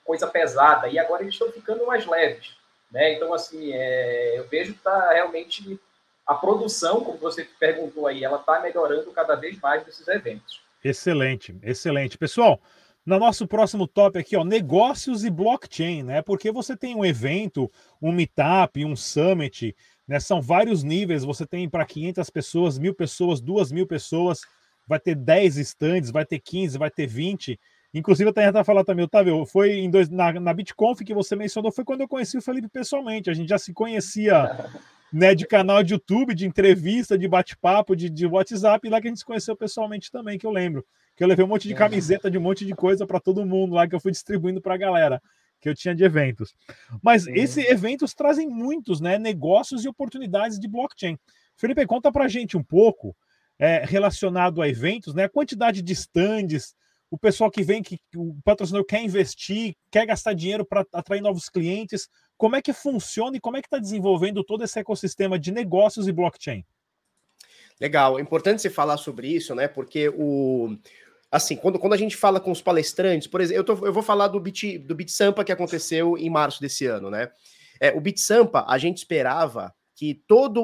coisa 0.03 0.27
pesada, 0.27 0.87
e 0.87 0.97
agora 0.97 1.23
eles 1.23 1.33
estão 1.33 1.51
ficando 1.51 1.85
mais 1.85 2.05
leves. 2.05 2.55
Né? 2.91 3.13
Então, 3.13 3.33
assim, 3.33 3.71
é, 3.73 4.39
eu 4.39 4.47
vejo 4.47 4.73
que 4.73 4.79
está 4.79 5.11
realmente 5.11 5.79
a 6.25 6.35
produção, 6.35 7.03
como 7.03 7.17
você 7.17 7.47
perguntou 7.59 8.07
aí, 8.07 8.23
ela 8.23 8.37
está 8.37 8.59
melhorando 8.61 9.11
cada 9.11 9.35
vez 9.35 9.59
mais 9.59 9.85
nesses 9.85 10.07
eventos. 10.07 10.61
Excelente, 10.83 11.55
excelente. 11.61 12.17
Pessoal, 12.17 12.61
no 13.05 13.17
nosso 13.17 13.47
próximo 13.47 13.87
top 13.87 14.19
aqui, 14.19 14.37
ó, 14.37 14.43
negócios 14.43 15.23
e 15.25 15.29
blockchain, 15.29 16.03
né? 16.03 16.21
Porque 16.21 16.51
você 16.51 16.77
tem 16.77 16.95
um 16.95 17.03
evento, 17.03 17.71
um 18.01 18.11
meetup, 18.11 18.85
um 18.85 18.95
summit, 18.95 19.75
né? 20.09 20.19
São 20.19 20.41
vários 20.41 20.83
níveis. 20.83 21.23
Você 21.23 21.45
tem 21.45 21.69
para 21.69 21.85
500 21.85 22.29
pessoas, 22.31 22.79
mil 22.79 22.95
pessoas, 22.95 23.39
duas 23.39 23.71
mil 23.71 23.85
pessoas, 23.85 24.41
vai 24.87 24.99
ter 24.99 25.13
10 25.13 25.57
stands, 25.57 26.09
vai 26.09 26.25
ter 26.25 26.39
15, 26.39 26.79
vai 26.79 26.89
ter 26.89 27.05
20. 27.05 27.59
Inclusive, 27.93 28.27
eu 28.27 28.31
até 28.31 28.63
falando 28.63 28.85
também, 28.85 29.05
Otávio, 29.05 29.45
foi 29.45 29.73
em 29.73 29.89
dois, 29.89 30.09
na, 30.09 30.33
na 30.33 30.53
BitConf 30.53 31.01
que 31.01 31.13
você 31.13 31.35
mencionou, 31.35 31.71
foi 31.71 31.83
quando 31.83 32.01
eu 32.01 32.07
conheci 32.07 32.37
o 32.39 32.41
Felipe 32.41 32.67
pessoalmente. 32.67 33.29
A 33.29 33.33
gente 33.33 33.49
já 33.49 33.59
se 33.59 33.71
conhecia 33.71 34.67
né, 35.13 35.35
de 35.35 35.45
canal 35.45 35.83
de 35.83 35.93
YouTube, 35.93 36.33
de 36.33 36.47
entrevista, 36.47 37.15
de 37.15 37.27
bate-papo, 37.27 37.95
de, 37.95 38.09
de 38.09 38.25
WhatsApp, 38.25 38.87
e 38.87 38.89
lá 38.89 38.99
que 38.99 39.07
a 39.07 39.11
gente 39.11 39.19
se 39.19 39.25
conheceu 39.25 39.55
pessoalmente 39.55 40.11
também, 40.11 40.39
que 40.39 40.45
eu 40.45 40.51
lembro. 40.51 40.83
Que 41.15 41.23
eu 41.23 41.27
levei 41.27 41.45
um 41.45 41.47
monte 41.47 41.67
de 41.67 41.75
camiseta, 41.75 42.31
de 42.31 42.37
um 42.37 42.41
monte 42.41 42.65
de 42.65 42.73
coisa 42.73 43.05
para 43.05 43.19
todo 43.19 43.45
mundo 43.45 43.75
lá 43.75 43.87
que 43.87 43.93
eu 43.93 43.99
fui 43.99 44.11
distribuindo 44.11 44.59
para 44.59 44.73
a 44.73 44.77
galera 44.77 45.21
que 45.59 45.69
eu 45.69 45.75
tinha 45.75 45.95
de 45.95 46.03
eventos. 46.03 46.53
Mas 47.01 47.25
uhum. 47.25 47.33
esses 47.35 47.65
eventos 47.69 48.13
trazem 48.13 48.47
muitos 48.47 49.01
né, 49.01 49.17
negócios 49.17 49.83
e 49.83 49.87
oportunidades 49.87 50.59
de 50.59 50.67
blockchain. 50.67 51.17
Felipe, 51.55 51.85
conta 51.85 52.11
para 52.11 52.25
a 52.25 52.29
gente 52.29 52.55
um 52.55 52.63
pouco 52.63 53.15
é, 53.57 53.83
relacionado 53.85 54.61
a 54.61 54.69
eventos, 54.69 55.13
né, 55.13 55.25
a 55.25 55.29
quantidade 55.29 55.81
de 55.81 55.93
stands, 55.93 56.73
o 57.11 57.17
pessoal 57.17 57.49
que 57.49 57.63
vem, 57.63 57.81
que 57.81 57.99
o 58.15 58.35
patrocinador 58.43 58.85
quer 58.85 59.01
investir, 59.01 59.75
quer 59.91 60.05
gastar 60.05 60.33
dinheiro 60.33 60.63
para 60.63 60.85
atrair 60.93 61.21
novos 61.21 61.49
clientes. 61.49 62.07
Como 62.37 62.55
é 62.55 62.61
que 62.61 62.71
funciona 62.71 63.35
e 63.35 63.39
como 63.39 63.57
é 63.57 63.61
que 63.61 63.67
está 63.67 63.79
desenvolvendo 63.79 64.43
todo 64.43 64.63
esse 64.63 64.79
ecossistema 64.79 65.39
de 65.39 65.51
negócios 65.51 66.07
e 66.07 66.11
blockchain? 66.11 66.63
Legal, 67.81 68.19
é 68.19 68.21
importante 68.21 68.61
você 68.61 68.69
falar 68.69 68.97
sobre 68.97 69.27
isso, 69.27 69.55
né? 69.55 69.67
Porque 69.67 70.09
o, 70.09 70.77
assim, 71.31 71.55
quando, 71.55 71.77
quando 71.77 71.93
a 71.93 71.97
gente 71.97 72.17
fala 72.17 72.39
com 72.39 72.51
os 72.51 72.61
palestrantes, 72.61 73.27
por 73.27 73.41
exemplo, 73.41 73.59
eu, 73.59 73.63
tô, 73.63 73.85
eu 73.85 73.93
vou 73.93 74.01
falar 74.03 74.27
do 74.27 74.39
Bit, 74.39 74.79
do 74.79 74.95
Bit 74.95 75.11
Sampa 75.11 75.43
que 75.43 75.51
aconteceu 75.51 76.17
em 76.17 76.29
março 76.29 76.59
desse 76.59 76.85
ano, 76.85 77.09
né? 77.09 77.29
É, 77.79 77.91
o 77.91 78.01
Bit 78.01 78.19
Sampa, 78.19 78.65
a 78.67 78.77
gente 78.77 78.97
esperava 78.97 79.73
que 79.95 80.15
toda 80.27 80.59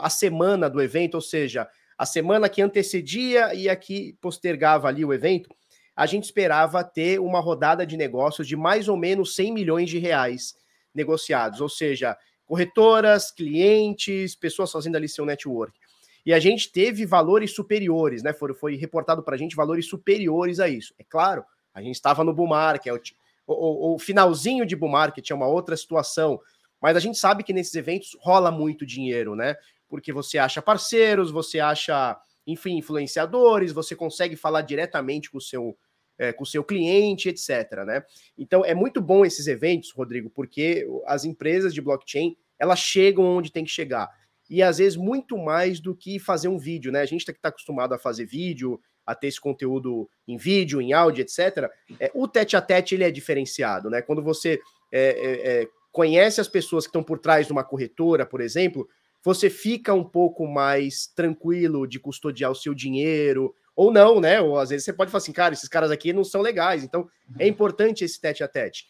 a 0.00 0.10
semana 0.10 0.68
do 0.68 0.80
evento, 0.80 1.14
ou 1.14 1.20
seja, 1.20 1.68
a 1.96 2.04
semana 2.04 2.48
que 2.48 2.60
antecedia 2.60 3.54
e 3.54 3.68
a 3.68 3.76
que 3.76 4.16
postergava 4.20 4.88
ali 4.88 5.04
o 5.04 5.12
evento, 5.12 5.48
a 5.96 6.06
gente 6.06 6.24
esperava 6.24 6.84
ter 6.84 7.20
uma 7.20 7.40
rodada 7.40 7.86
de 7.86 7.96
negócios 7.96 8.46
de 8.46 8.56
mais 8.56 8.88
ou 8.88 8.96
menos 8.96 9.34
100 9.34 9.52
milhões 9.52 9.90
de 9.90 9.98
reais 9.98 10.54
negociados, 10.94 11.60
ou 11.60 11.68
seja, 11.68 12.16
corretoras, 12.44 13.30
clientes, 13.30 14.34
pessoas 14.34 14.72
fazendo 14.72 14.96
ali 14.96 15.08
seu 15.08 15.24
network 15.24 15.79
e 16.24 16.32
a 16.32 16.38
gente 16.38 16.70
teve 16.70 17.06
valores 17.06 17.54
superiores, 17.54 18.22
né? 18.22 18.32
Foi, 18.32 18.52
foi 18.54 18.76
reportado 18.76 19.22
para 19.22 19.34
a 19.34 19.38
gente 19.38 19.56
valores 19.56 19.86
superiores 19.86 20.60
a 20.60 20.68
isso. 20.68 20.94
É 20.98 21.04
claro, 21.04 21.44
a 21.72 21.80
gente 21.80 21.94
estava 21.94 22.24
no 22.24 22.34
bull 22.34 22.48
market, 22.48 23.12
o, 23.46 23.52
o, 23.52 23.94
o, 23.94 23.98
finalzinho 23.98 24.64
de 24.64 24.76
bull 24.76 24.88
market 24.88 25.28
é 25.30 25.34
uma 25.34 25.46
outra 25.46 25.76
situação, 25.76 26.40
mas 26.80 26.96
a 26.96 27.00
gente 27.00 27.18
sabe 27.18 27.42
que 27.42 27.52
nesses 27.52 27.74
eventos 27.74 28.16
rola 28.20 28.50
muito 28.50 28.86
dinheiro, 28.86 29.34
né? 29.34 29.56
Porque 29.88 30.12
você 30.12 30.38
acha 30.38 30.62
parceiros, 30.62 31.30
você 31.30 31.58
acha, 31.58 32.16
enfim, 32.46 32.76
influenciadores, 32.76 33.72
você 33.72 33.96
consegue 33.96 34.36
falar 34.36 34.62
diretamente 34.62 35.30
com 35.30 35.38
o 35.38 35.40
seu 35.40 35.76
é, 36.20 36.34
com 36.34 36.44
o 36.44 36.46
seu 36.46 36.62
cliente, 36.62 37.30
etc. 37.30 37.82
Né? 37.86 38.04
Então 38.36 38.62
é 38.62 38.74
muito 38.74 39.00
bom 39.00 39.24
esses 39.24 39.46
eventos, 39.46 39.90
Rodrigo, 39.90 40.28
porque 40.28 40.86
as 41.06 41.24
empresas 41.24 41.72
de 41.72 41.80
blockchain 41.80 42.36
elas 42.58 42.78
chegam 42.78 43.24
onde 43.24 43.50
tem 43.50 43.64
que 43.64 43.70
chegar. 43.70 44.06
E 44.50 44.62
às 44.62 44.78
vezes 44.78 44.96
muito 44.96 45.38
mais 45.38 45.78
do 45.78 45.94
que 45.94 46.18
fazer 46.18 46.48
um 46.48 46.58
vídeo, 46.58 46.90
né? 46.90 47.00
A 47.00 47.06
gente 47.06 47.20
está 47.20 47.48
acostumado 47.48 47.94
a 47.94 47.98
fazer 47.98 48.26
vídeo, 48.26 48.80
a 49.06 49.14
ter 49.14 49.28
esse 49.28 49.40
conteúdo 49.40 50.10
em 50.26 50.36
vídeo, 50.36 50.80
em 50.80 50.92
áudio, 50.92 51.22
etc. 51.22 51.70
É, 52.00 52.10
o 52.12 52.26
tete 52.26 52.56
a 52.56 52.60
tete 52.60 52.96
ele 52.96 53.04
é 53.04 53.10
diferenciado, 53.10 53.88
né? 53.88 54.02
Quando 54.02 54.22
você 54.22 54.60
é, 54.92 55.00
é, 55.00 55.62
é 55.62 55.68
conhece 55.92 56.40
as 56.40 56.48
pessoas 56.48 56.84
que 56.84 56.90
estão 56.90 57.02
por 57.02 57.18
trás 57.18 57.46
de 57.46 57.52
uma 57.52 57.64
corretora, 57.64 58.26
por 58.26 58.40
exemplo, 58.40 58.88
você 59.22 59.50
fica 59.50 59.92
um 59.92 60.04
pouco 60.04 60.46
mais 60.46 61.06
tranquilo 61.06 61.86
de 61.86 61.98
custodiar 61.98 62.50
o 62.50 62.54
seu 62.54 62.74
dinheiro, 62.74 63.54
ou 63.76 63.92
não, 63.92 64.20
né? 64.20 64.40
Ou 64.40 64.58
às 64.58 64.70
vezes 64.70 64.84
você 64.84 64.92
pode 64.92 65.10
falar 65.10 65.22
assim, 65.22 65.32
cara, 65.32 65.54
esses 65.54 65.68
caras 65.68 65.90
aqui 65.90 66.12
não 66.12 66.24
são 66.24 66.40
legais, 66.40 66.84
então 66.84 67.08
é 67.38 67.46
importante 67.46 68.04
esse 68.04 68.20
tete 68.20 68.42
a 68.42 68.48
tete. 68.48 68.86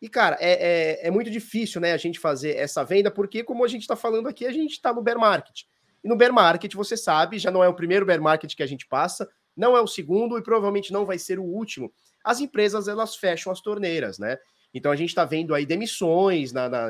E, 0.00 0.08
cara, 0.08 0.36
é, 0.40 1.02
é, 1.02 1.08
é 1.08 1.10
muito 1.10 1.30
difícil, 1.30 1.80
né, 1.80 1.92
a 1.92 1.96
gente 1.96 2.18
fazer 2.18 2.56
essa 2.56 2.84
venda, 2.84 3.10
porque, 3.10 3.42
como 3.42 3.64
a 3.64 3.68
gente 3.68 3.82
está 3.82 3.96
falando 3.96 4.28
aqui, 4.28 4.46
a 4.46 4.52
gente 4.52 4.72
está 4.72 4.92
no 4.92 5.02
bear 5.02 5.18
market. 5.18 5.62
E 6.02 6.08
no 6.08 6.16
bear 6.16 6.32
market, 6.32 6.74
você 6.74 6.96
sabe, 6.96 7.38
já 7.38 7.50
não 7.50 7.64
é 7.64 7.68
o 7.68 7.74
primeiro 7.74 8.04
bear 8.04 8.20
market 8.20 8.54
que 8.54 8.62
a 8.62 8.66
gente 8.66 8.86
passa, 8.86 9.28
não 9.56 9.76
é 9.76 9.80
o 9.80 9.86
segundo 9.86 10.36
e 10.36 10.42
provavelmente 10.42 10.92
não 10.92 11.06
vai 11.06 11.18
ser 11.18 11.38
o 11.38 11.44
último. 11.44 11.92
As 12.22 12.40
empresas, 12.40 12.88
elas 12.88 13.16
fecham 13.16 13.52
as 13.52 13.60
torneiras, 13.60 14.18
né? 14.18 14.38
Então 14.74 14.90
a 14.90 14.96
gente 14.96 15.10
está 15.10 15.24
vendo 15.24 15.54
aí 15.54 15.64
demissões 15.64 16.52
na, 16.52 16.68
na, 16.68 16.88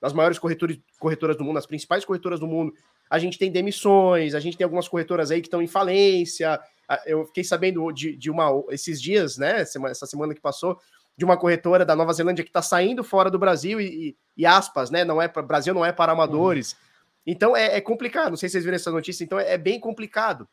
nas 0.00 0.12
maiores 0.12 0.38
corretoras, 0.38 0.76
corretoras 0.98 1.36
do 1.36 1.44
mundo, 1.44 1.54
nas 1.54 1.66
principais 1.66 2.04
corretoras 2.04 2.40
do 2.40 2.48
mundo. 2.48 2.74
A 3.08 3.18
gente 3.18 3.38
tem 3.38 3.52
demissões, 3.52 4.34
a 4.34 4.40
gente 4.40 4.56
tem 4.56 4.64
algumas 4.64 4.88
corretoras 4.88 5.30
aí 5.30 5.40
que 5.40 5.46
estão 5.46 5.62
em 5.62 5.68
falência. 5.68 6.58
Eu 7.06 7.24
fiquei 7.26 7.44
sabendo 7.44 7.92
de, 7.92 8.16
de 8.16 8.30
uma 8.30 8.50
esses 8.70 9.00
dias, 9.00 9.38
né? 9.38 9.60
Essa 9.60 10.06
semana 10.06 10.34
que 10.34 10.40
passou, 10.40 10.78
de 11.22 11.24
uma 11.24 11.36
corretora 11.36 11.84
da 11.84 11.94
Nova 11.94 12.12
Zelândia 12.12 12.42
que 12.42 12.50
está 12.50 12.60
saindo 12.60 13.04
fora 13.04 13.30
do 13.30 13.38
Brasil 13.38 13.80
e, 13.80 14.08
e, 14.08 14.16
e, 14.38 14.44
aspas, 14.44 14.90
né? 14.90 15.04
Não 15.04 15.22
é 15.22 15.28
Brasil 15.28 15.72
não 15.72 15.84
é 15.84 15.92
para 15.92 16.10
amadores. 16.10 16.72
Uhum. 16.72 16.78
Então 17.24 17.56
é, 17.56 17.76
é, 17.76 17.80
complicado. 17.80 18.30
Não 18.30 18.36
sei 18.36 18.48
se 18.48 18.54
vocês 18.54 18.64
viram 18.64 18.74
essa 18.74 18.90
notícia. 18.90 19.22
Então 19.22 19.38
é, 19.38 19.52
é 19.52 19.58
bem 19.58 19.78
complicado 19.78 20.48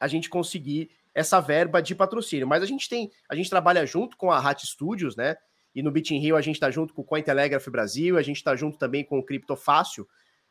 a 0.00 0.08
gente 0.08 0.30
conseguir 0.30 0.90
essa 1.14 1.40
verba 1.40 1.82
de 1.82 1.94
patrocínio. 1.94 2.46
Mas 2.46 2.62
a 2.62 2.66
gente 2.66 2.88
tem, 2.88 3.10
a 3.28 3.34
gente 3.34 3.50
trabalha 3.50 3.84
junto 3.84 4.16
com 4.16 4.30
a 4.32 4.38
Hat 4.38 4.66
Studios, 4.66 5.14
né? 5.14 5.36
E 5.74 5.82
no 5.82 5.90
Bit 5.90 6.16
Rio 6.16 6.36
a 6.36 6.40
gente 6.40 6.54
está 6.54 6.70
junto 6.70 6.94
com 6.94 7.02
o 7.02 7.04
Cointelegraph 7.04 7.68
Brasil, 7.68 8.16
a 8.16 8.22
gente 8.22 8.36
está 8.36 8.56
junto 8.56 8.78
também 8.78 9.04
com 9.04 9.18
o 9.18 9.22
Criptofácil, 9.22 10.04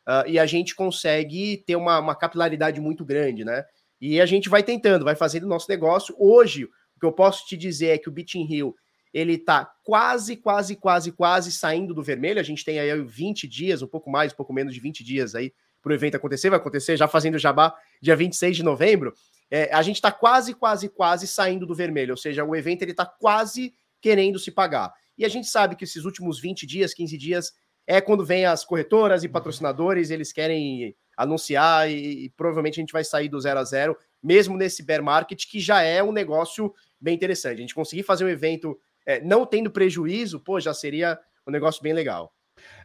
uh, 0.07 0.27
e 0.27 0.37
a 0.37 0.45
gente 0.45 0.75
consegue 0.75 1.57
ter 1.65 1.75
uma, 1.75 1.97
uma 1.99 2.15
capilaridade 2.15 2.79
muito 2.79 3.03
grande, 3.03 3.43
né? 3.43 3.65
E 3.99 4.21
a 4.21 4.25
gente 4.27 4.49
vai 4.49 4.61
tentando, 4.61 5.03
vai 5.03 5.15
fazendo 5.15 5.45
o 5.45 5.49
nosso 5.49 5.67
negócio. 5.67 6.15
Hoje, 6.19 6.65
o 6.65 6.99
que 6.99 7.05
eu 7.07 7.11
posso 7.11 7.47
te 7.47 7.57
dizer 7.57 7.87
é 7.87 7.97
que 7.97 8.07
o 8.07 8.11
Bit 8.11 8.37
Rio 8.43 8.75
ele 9.17 9.33
está 9.33 9.65
quase, 9.83 10.35
quase, 10.35 10.75
quase, 10.75 11.11
quase 11.11 11.51
saindo 11.51 11.91
do 11.91 12.03
vermelho. 12.03 12.39
A 12.39 12.43
gente 12.43 12.63
tem 12.63 12.79
aí 12.79 13.01
20 13.01 13.47
dias, 13.47 13.81
um 13.81 13.87
pouco 13.87 14.11
mais, 14.11 14.31
um 14.31 14.35
pouco 14.35 14.53
menos 14.53 14.75
de 14.75 14.79
20 14.79 15.03
dias 15.03 15.33
aí 15.33 15.51
para 15.81 15.89
o 15.91 15.95
evento 15.95 16.15
acontecer. 16.15 16.51
Vai 16.51 16.59
acontecer 16.59 16.95
já 16.95 17.07
fazendo 17.07 17.39
jabá 17.39 17.75
dia 17.99 18.15
26 18.15 18.57
de 18.57 18.63
novembro. 18.63 19.11
É, 19.49 19.73
a 19.73 19.81
gente 19.81 19.95
está 19.95 20.11
quase, 20.11 20.53
quase, 20.53 20.87
quase 20.87 21.25
saindo 21.25 21.65
do 21.65 21.73
vermelho. 21.73 22.11
Ou 22.11 22.17
seja, 22.17 22.43
o 22.43 22.55
evento 22.55 22.83
ele 22.83 22.91
está 22.91 23.07
quase 23.07 23.73
querendo 23.99 24.37
se 24.37 24.51
pagar. 24.51 24.93
E 25.17 25.25
a 25.25 25.29
gente 25.29 25.47
sabe 25.47 25.75
que 25.75 25.83
esses 25.83 26.05
últimos 26.05 26.39
20 26.39 26.67
dias, 26.67 26.93
15 26.93 27.17
dias, 27.17 27.53
é 27.87 27.99
quando 27.99 28.23
vem 28.23 28.45
as 28.45 28.63
corretoras 28.63 29.23
e 29.23 29.29
patrocinadores, 29.29 30.11
eles 30.11 30.31
querem 30.31 30.95
anunciar 31.15 31.89
e, 31.89 32.25
e, 32.25 32.29
provavelmente 32.29 32.79
a 32.79 32.83
gente 32.83 32.93
vai 32.93 33.03
sair 33.03 33.29
do 33.29 33.41
zero 33.41 33.59
a 33.59 33.63
zero, 33.63 33.97
mesmo 34.21 34.55
nesse 34.55 34.83
bear 34.83 35.01
market, 35.01 35.43
que 35.49 35.59
já 35.59 35.81
é 35.81 36.03
um 36.03 36.11
negócio 36.11 36.71
bem 37.01 37.15
interessante. 37.15 37.57
A 37.57 37.61
gente 37.61 37.73
conseguir 37.73 38.03
fazer 38.03 38.23
um 38.25 38.29
evento 38.29 38.79
é, 39.07 39.21
não 39.21 39.45
tendo 39.45 39.71
prejuízo, 39.71 40.39
pô, 40.39 40.59
já 40.59 40.73
seria 40.73 41.17
um 41.47 41.51
negócio 41.51 41.81
bem 41.81 41.93
legal. 41.93 42.31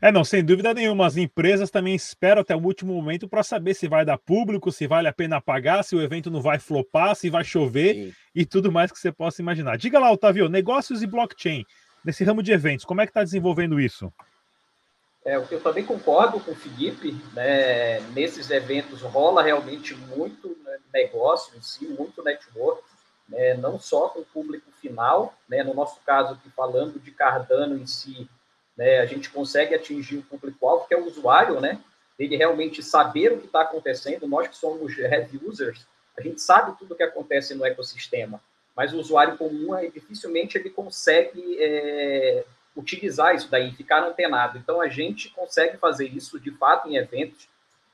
É, 0.00 0.12
não, 0.12 0.24
sem 0.24 0.44
dúvida 0.44 0.72
nenhuma. 0.72 1.06
As 1.06 1.16
empresas 1.16 1.70
também 1.70 1.94
esperam 1.94 2.42
até 2.42 2.54
o 2.54 2.62
último 2.62 2.94
momento 2.94 3.28
para 3.28 3.42
saber 3.42 3.74
se 3.74 3.88
vai 3.88 4.04
dar 4.04 4.18
público, 4.18 4.70
se 4.70 4.86
vale 4.86 5.08
a 5.08 5.12
pena 5.12 5.40
pagar, 5.40 5.82
se 5.82 5.96
o 5.96 6.00
evento 6.02 6.30
não 6.30 6.40
vai 6.40 6.58
flopar, 6.58 7.16
se 7.16 7.28
vai 7.28 7.42
chover 7.42 7.94
Sim. 7.94 8.12
e 8.34 8.46
tudo 8.46 8.70
mais 8.70 8.92
que 8.92 8.98
você 8.98 9.10
possa 9.10 9.42
imaginar. 9.42 9.76
Diga 9.76 9.98
lá, 9.98 10.12
Otávio, 10.12 10.48
negócios 10.48 11.02
e 11.02 11.06
blockchain 11.06 11.64
nesse 12.04 12.22
ramo 12.22 12.42
de 12.42 12.52
eventos. 12.52 12.84
Como 12.84 13.00
é 13.00 13.06
que 13.06 13.10
está 13.10 13.24
desenvolvendo 13.24 13.80
isso? 13.80 14.12
É, 15.24 15.36
eu 15.36 15.60
também 15.60 15.84
concordo 15.84 16.40
com 16.40 16.50
o 16.50 16.56
Felipe, 16.56 17.16
né, 17.32 18.00
nesses 18.10 18.50
eventos 18.50 19.02
rola 19.02 19.40
realmente 19.40 19.94
muito 19.94 20.48
né, 20.64 20.78
negócio 20.92 21.56
em 21.56 21.62
si, 21.62 21.86
muito 21.86 22.24
network, 22.24 22.82
né, 23.28 23.54
não 23.54 23.78
só 23.78 24.08
com 24.08 24.20
o 24.20 24.24
público 24.24 24.70
final, 24.80 25.34
né, 25.48 25.62
no 25.62 25.74
nosso 25.74 26.00
caso 26.04 26.34
aqui 26.34 26.50
falando 26.50 27.00
de 27.00 27.10
Cardano 27.10 27.76
em 27.76 27.86
si, 27.86 28.28
né, 28.76 29.00
a 29.00 29.06
gente 29.06 29.30
consegue 29.30 29.74
atingir 29.74 30.18
o 30.18 30.22
público-alvo, 30.22 30.86
que 30.86 30.94
é 30.94 30.98
o 30.98 31.06
usuário, 31.06 31.60
né, 31.60 31.80
ele 32.18 32.36
realmente 32.36 32.82
saber 32.82 33.32
o 33.32 33.38
que 33.38 33.46
está 33.46 33.62
acontecendo, 33.62 34.26
nós 34.26 34.48
que 34.48 34.56
somos 34.56 34.96
heavy 34.98 35.40
users, 35.44 35.86
a 36.16 36.20
gente 36.20 36.40
sabe 36.40 36.78
tudo 36.78 36.92
o 36.92 36.96
que 36.96 37.02
acontece 37.02 37.54
no 37.54 37.64
ecossistema, 37.64 38.40
mas 38.76 38.92
o 38.92 38.98
usuário 38.98 39.36
comum, 39.36 39.74
é, 39.76 39.88
dificilmente 39.88 40.56
ele 40.56 40.70
consegue 40.70 41.56
é, 41.58 42.44
utilizar 42.76 43.34
isso 43.34 43.50
daí, 43.50 43.72
ficar 43.72 44.02
antenado. 44.02 44.58
Então, 44.58 44.80
a 44.80 44.88
gente 44.88 45.28
consegue 45.30 45.76
fazer 45.76 46.08
isso, 46.08 46.40
de 46.40 46.50
fato, 46.52 46.88
em 46.88 46.96
eventos. 46.96 47.48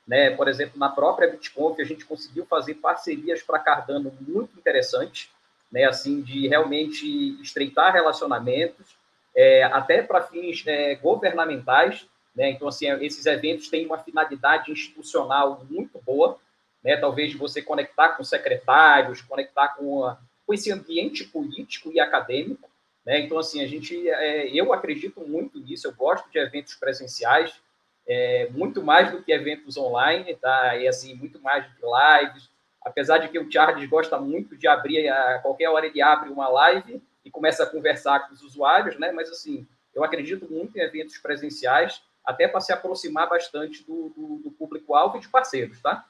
Né? 0.08 0.30
Por 0.30 0.48
exemplo, 0.48 0.78
na 0.78 0.88
própria 0.88 1.30
BitConf, 1.30 1.78
a 1.78 1.84
gente 1.84 2.06
conseguiu 2.06 2.46
fazer 2.46 2.76
parcerias 2.76 3.42
para 3.42 3.58
Cardano 3.58 4.10
muito 4.26 4.58
interessantes, 4.58 5.30
né? 5.70 5.84
assim, 5.84 6.22
de 6.22 6.48
realmente 6.48 7.06
estreitar 7.42 7.92
relacionamentos, 7.92 8.96
é, 9.36 9.64
até 9.64 10.02
para 10.02 10.22
fins 10.22 10.64
é, 10.66 10.94
governamentais. 10.94 12.08
Né? 12.34 12.50
Então, 12.50 12.68
assim, 12.68 12.90
esses 13.04 13.26
eventos 13.26 13.68
têm 13.68 13.84
uma 13.84 13.98
finalidade 13.98 14.72
institucional 14.72 15.62
muito 15.68 16.00
boa, 16.00 16.38
né? 16.82 16.96
talvez 16.96 17.34
você 17.34 17.60
conectar 17.60 18.10
com 18.10 18.24
secretários, 18.24 19.20
conectar 19.20 19.68
com 19.76 20.06
a, 20.06 20.18
com 20.46 20.54
esse 20.54 20.72
ambiente 20.72 21.24
político 21.24 21.92
e 21.92 22.00
acadêmico. 22.00 22.70
Né? 23.04 23.20
Então, 23.20 23.38
assim, 23.38 23.62
a 23.62 23.66
gente, 23.66 24.08
é, 24.08 24.48
eu 24.48 24.72
acredito 24.72 25.20
muito 25.20 25.60
nisso, 25.60 25.86
eu 25.86 25.94
gosto 25.94 26.30
de 26.30 26.38
eventos 26.38 26.74
presenciais, 26.76 27.60
é, 28.08 28.48
muito 28.50 28.82
mais 28.82 29.10
do 29.10 29.22
que 29.22 29.30
eventos 29.30 29.76
online, 29.76 30.34
tá? 30.36 30.76
E, 30.76 30.88
assim, 30.88 31.14
muito 31.14 31.40
mais 31.42 31.66
do 31.66 31.74
que 31.74 31.82
lives. 31.82 32.50
Apesar 32.82 33.18
de 33.18 33.28
que 33.28 33.38
o 33.38 33.50
Charles 33.50 33.86
gosta 33.88 34.18
muito 34.18 34.56
de 34.56 34.66
abrir, 34.66 35.08
a 35.08 35.40
qualquer 35.40 35.68
hora 35.68 35.86
ele 35.86 36.00
abre 36.00 36.30
uma 36.30 36.48
live 36.48 37.02
e 37.22 37.30
começa 37.30 37.64
a 37.64 37.66
conversar 37.66 38.20
com 38.20 38.34
os 38.34 38.42
usuários, 38.42 38.98
né? 38.98 39.12
Mas, 39.12 39.28
assim, 39.28 39.66
eu 39.94 40.02
acredito 40.02 40.50
muito 40.50 40.78
em 40.78 40.80
eventos 40.80 41.18
presenciais, 41.18 42.00
até 42.24 42.48
para 42.48 42.60
se 42.60 42.72
aproximar 42.72 43.28
bastante 43.28 43.84
do, 43.84 44.08
do, 44.16 44.40
do 44.44 44.50
público-alvo 44.52 45.18
e 45.18 45.20
de 45.20 45.28
parceiros, 45.28 45.80
tá? 45.82 46.06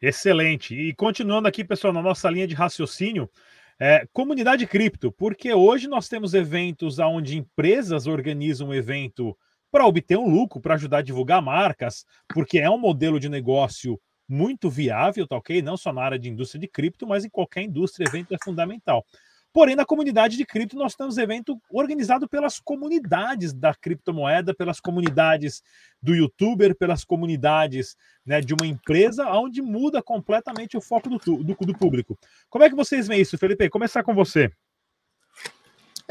Excelente. 0.00 0.74
E 0.74 0.92
continuando 0.94 1.46
aqui, 1.46 1.62
pessoal, 1.62 1.92
na 1.92 2.02
nossa 2.02 2.28
linha 2.28 2.48
de 2.48 2.54
raciocínio, 2.56 3.30
é, 3.78 4.06
comunidade 4.12 4.66
cripto, 4.66 5.12
porque 5.12 5.54
hoje 5.54 5.86
nós 5.86 6.08
temos 6.08 6.34
eventos 6.34 6.98
onde 6.98 7.38
empresas 7.38 8.08
organizam 8.08 8.68
um 8.68 8.74
evento 8.74 9.36
para 9.72 9.86
obter 9.86 10.18
um 10.18 10.28
lucro, 10.28 10.60
para 10.60 10.74
ajudar 10.74 10.98
a 10.98 11.02
divulgar 11.02 11.40
marcas, 11.40 12.04
porque 12.28 12.58
é 12.58 12.70
um 12.70 12.78
modelo 12.78 13.18
de 13.18 13.30
negócio 13.30 13.98
muito 14.28 14.70
viável, 14.70 15.26
tá 15.26 15.36
ok? 15.36 15.62
Não 15.62 15.76
só 15.76 15.92
na 15.92 16.02
área 16.02 16.18
de 16.18 16.28
indústria 16.28 16.60
de 16.60 16.68
cripto, 16.68 17.06
mas 17.06 17.24
em 17.24 17.30
qualquer 17.30 17.62
indústria, 17.62 18.06
evento 18.06 18.34
é 18.34 18.38
fundamental. 18.44 19.04
Porém, 19.52 19.76
na 19.76 19.84
comunidade 19.84 20.36
de 20.36 20.46
cripto, 20.46 20.76
nós 20.76 20.94
temos 20.94 21.18
evento 21.18 21.60
organizado 21.70 22.26
pelas 22.26 22.58
comunidades 22.58 23.52
da 23.52 23.74
criptomoeda, 23.74 24.54
pelas 24.54 24.80
comunidades 24.80 25.62
do 26.00 26.14
youtuber, 26.14 26.74
pelas 26.74 27.04
comunidades 27.04 27.94
né, 28.24 28.40
de 28.40 28.54
uma 28.54 28.66
empresa, 28.66 29.28
onde 29.30 29.60
muda 29.60 30.02
completamente 30.02 30.76
o 30.76 30.80
foco 30.80 31.10
do, 31.10 31.18
do, 31.18 31.54
do 31.54 31.78
público. 31.78 32.18
Como 32.48 32.64
é 32.64 32.70
que 32.70 32.76
vocês 32.76 33.06
veem 33.06 33.20
isso, 33.20 33.36
Felipe? 33.36 33.68
Começar 33.68 34.02
com 34.02 34.14
você. 34.14 34.50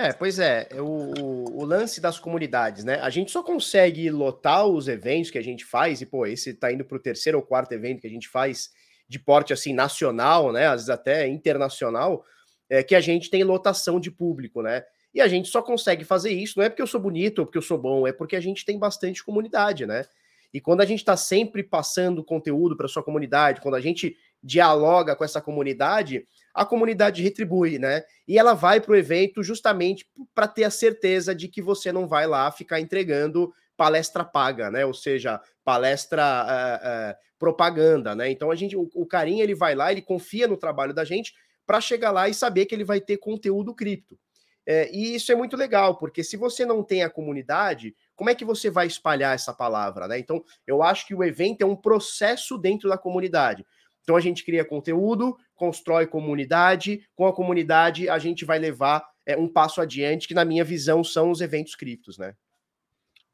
É, 0.01 0.11
pois 0.11 0.39
é, 0.39 0.67
o, 0.79 1.61
o, 1.61 1.63
lance 1.63 2.01
das 2.01 2.17
comunidades, 2.17 2.83
né? 2.83 2.95
A 3.01 3.11
gente 3.11 3.29
só 3.29 3.43
consegue 3.43 4.09
lotar 4.09 4.65
os 4.65 4.87
eventos 4.87 5.29
que 5.29 5.37
a 5.37 5.43
gente 5.43 5.63
faz, 5.63 6.01
e 6.01 6.07
pô, 6.07 6.25
esse 6.25 6.55
tá 6.55 6.73
indo 6.73 6.83
para 6.83 6.97
o 6.97 6.99
terceiro 6.99 7.37
ou 7.37 7.43
quarto 7.43 7.71
evento 7.73 8.01
que 8.01 8.07
a 8.07 8.09
gente 8.09 8.27
faz 8.27 8.71
de 9.07 9.19
porte 9.19 9.53
assim 9.53 9.75
nacional, 9.75 10.51
né? 10.51 10.65
Às 10.65 10.73
vezes 10.81 10.89
até 10.89 11.27
internacional, 11.27 12.25
é, 12.67 12.81
que 12.81 12.95
a 12.95 12.99
gente 12.99 13.29
tem 13.29 13.43
lotação 13.43 13.99
de 13.99 14.09
público, 14.09 14.63
né? 14.63 14.83
E 15.13 15.21
a 15.21 15.27
gente 15.27 15.49
só 15.49 15.61
consegue 15.61 16.03
fazer 16.03 16.31
isso, 16.31 16.57
não 16.57 16.65
é 16.65 16.69
porque 16.69 16.81
eu 16.81 16.87
sou 16.87 16.99
bonito 16.99 17.37
ou 17.39 17.45
porque 17.45 17.59
eu 17.59 17.61
sou 17.61 17.77
bom, 17.77 18.07
é 18.07 18.11
porque 18.11 18.35
a 18.35 18.41
gente 18.41 18.65
tem 18.65 18.79
bastante 18.79 19.23
comunidade, 19.23 19.85
né? 19.85 20.05
E 20.51 20.59
quando 20.59 20.81
a 20.81 20.85
gente 20.85 21.01
está 21.01 21.15
sempre 21.15 21.61
passando 21.61 22.23
conteúdo 22.23 22.75
para 22.75 22.87
sua 22.87 23.03
comunidade, 23.03 23.61
quando 23.61 23.75
a 23.75 23.81
gente 23.81 24.17
dialoga 24.43 25.15
com 25.15 25.23
essa 25.23 25.41
comunidade, 25.41 26.25
a 26.53 26.65
comunidade 26.65 27.21
retribui, 27.23 27.79
né? 27.79 28.03
E 28.27 28.37
ela 28.37 28.53
vai 28.53 28.81
para 28.81 28.91
o 28.91 28.95
evento 28.95 29.43
justamente 29.43 30.05
para 30.33 30.47
ter 30.47 30.63
a 30.63 30.69
certeza 30.69 31.33
de 31.33 31.47
que 31.47 31.61
você 31.61 31.91
não 31.91 32.07
vai 32.07 32.27
lá 32.27 32.51
ficar 32.51 32.79
entregando 32.79 33.53
palestra 33.77 34.23
paga, 34.23 34.69
né? 34.69 34.85
Ou 34.85 34.93
seja, 34.93 35.39
palestra 35.63 36.23
uh, 36.23 37.11
uh, 37.11 37.15
propaganda, 37.39 38.15
né? 38.15 38.29
Então 38.29 38.51
a 38.51 38.55
gente, 38.55 38.75
o, 38.75 38.89
o 38.93 39.05
carinha 39.05 39.43
ele 39.43 39.55
vai 39.55 39.75
lá, 39.75 39.91
ele 39.91 40.01
confia 40.01 40.47
no 40.47 40.57
trabalho 40.57 40.93
da 40.93 41.05
gente 41.05 41.33
para 41.65 41.79
chegar 41.79 42.11
lá 42.11 42.27
e 42.27 42.33
saber 42.33 42.65
que 42.65 42.75
ele 42.75 42.83
vai 42.83 42.99
ter 42.99 43.17
conteúdo 43.17 43.73
cripto. 43.73 44.17
É, 44.65 44.89
e 44.93 45.15
isso 45.15 45.31
é 45.31 45.35
muito 45.35 45.57
legal, 45.57 45.97
porque 45.97 46.23
se 46.23 46.37
você 46.37 46.65
não 46.65 46.83
tem 46.83 47.03
a 47.03 47.09
comunidade, 47.09 47.95
como 48.15 48.29
é 48.29 48.35
que 48.35 48.45
você 48.45 48.69
vai 48.69 48.85
espalhar 48.85 49.33
essa 49.33 49.53
palavra? 49.53 50.07
Né? 50.07 50.19
Então, 50.19 50.43
eu 50.67 50.83
acho 50.83 51.07
que 51.07 51.15
o 51.15 51.23
evento 51.23 51.61
é 51.61 51.65
um 51.65 51.75
processo 51.75 52.57
dentro 52.57 52.87
da 52.87 52.97
comunidade. 52.97 53.65
Então, 54.03 54.15
a 54.15 54.21
gente 54.21 54.43
cria 54.43 54.65
conteúdo, 54.65 55.37
constrói 55.55 56.07
comunidade, 56.07 57.05
com 57.15 57.25
a 57.25 57.33
comunidade 57.33 58.09
a 58.09 58.17
gente 58.17 58.45
vai 58.45 58.59
levar 58.59 59.03
é, 59.25 59.37
um 59.37 59.47
passo 59.47 59.81
adiante, 59.81 60.27
que 60.27 60.33
na 60.33 60.45
minha 60.45 60.63
visão 60.63 61.03
são 61.03 61.31
os 61.31 61.41
eventos 61.41 61.75
criptos, 61.75 62.17
né? 62.17 62.33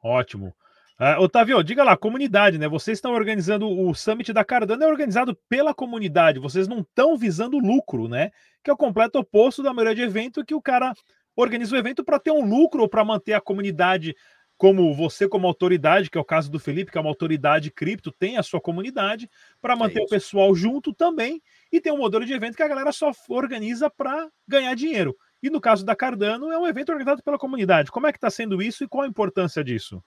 Ótimo. 0.02 0.54
Uh, 1.00 1.22
Otávio, 1.22 1.62
diga 1.62 1.84
lá, 1.84 1.96
comunidade, 1.96 2.58
né? 2.58 2.66
Vocês 2.66 2.98
estão 2.98 3.12
organizando 3.12 3.68
o 3.68 3.94
Summit 3.94 4.32
da 4.32 4.44
Cardano, 4.44 4.82
é 4.82 4.86
organizado 4.86 5.36
pela 5.48 5.72
comunidade, 5.72 6.40
vocês 6.40 6.66
não 6.66 6.80
estão 6.80 7.16
visando 7.16 7.56
lucro, 7.58 8.08
né? 8.08 8.30
Que 8.64 8.70
é 8.70 8.72
o 8.72 8.76
completo 8.76 9.18
oposto 9.18 9.62
da 9.62 9.72
maioria 9.72 9.94
de 9.94 10.02
evento 10.02 10.44
que 10.44 10.56
o 10.56 10.62
cara 10.62 10.92
organiza 11.36 11.76
o 11.76 11.78
evento 11.78 12.02
para 12.02 12.18
ter 12.18 12.32
um 12.32 12.44
lucro 12.44 12.82
ou 12.82 12.88
para 12.88 13.04
manter 13.04 13.32
a 13.34 13.40
comunidade 13.40 14.12
como 14.58 14.92
você, 14.92 15.28
como 15.28 15.46
autoridade, 15.46 16.10
que 16.10 16.18
é 16.18 16.20
o 16.20 16.24
caso 16.24 16.50
do 16.50 16.58
Felipe, 16.58 16.90
que 16.90 16.98
é 16.98 17.00
uma 17.00 17.08
autoridade 17.08 17.70
cripto, 17.70 18.10
tem 18.10 18.36
a 18.36 18.42
sua 18.42 18.60
comunidade, 18.60 19.30
para 19.62 19.76
manter 19.76 20.00
é 20.00 20.02
o 20.02 20.08
pessoal 20.08 20.52
junto 20.54 20.92
também, 20.92 21.40
e 21.72 21.80
tem 21.80 21.92
um 21.92 21.98
modelo 21.98 22.26
de 22.26 22.32
evento 22.32 22.56
que 22.56 22.62
a 22.62 22.68
galera 22.68 22.90
só 22.90 23.12
organiza 23.28 23.88
para 23.88 24.28
ganhar 24.46 24.74
dinheiro. 24.74 25.16
E 25.40 25.48
no 25.48 25.60
caso 25.60 25.86
da 25.86 25.94
Cardano, 25.94 26.50
é 26.50 26.58
um 26.58 26.66
evento 26.66 26.90
organizado 26.90 27.22
pela 27.22 27.38
comunidade. 27.38 27.92
Como 27.92 28.08
é 28.08 28.12
que 28.12 28.18
está 28.18 28.28
sendo 28.28 28.60
isso 28.60 28.82
e 28.82 28.88
qual 28.88 29.04
a 29.04 29.08
importância 29.08 29.62
disso? 29.62 30.02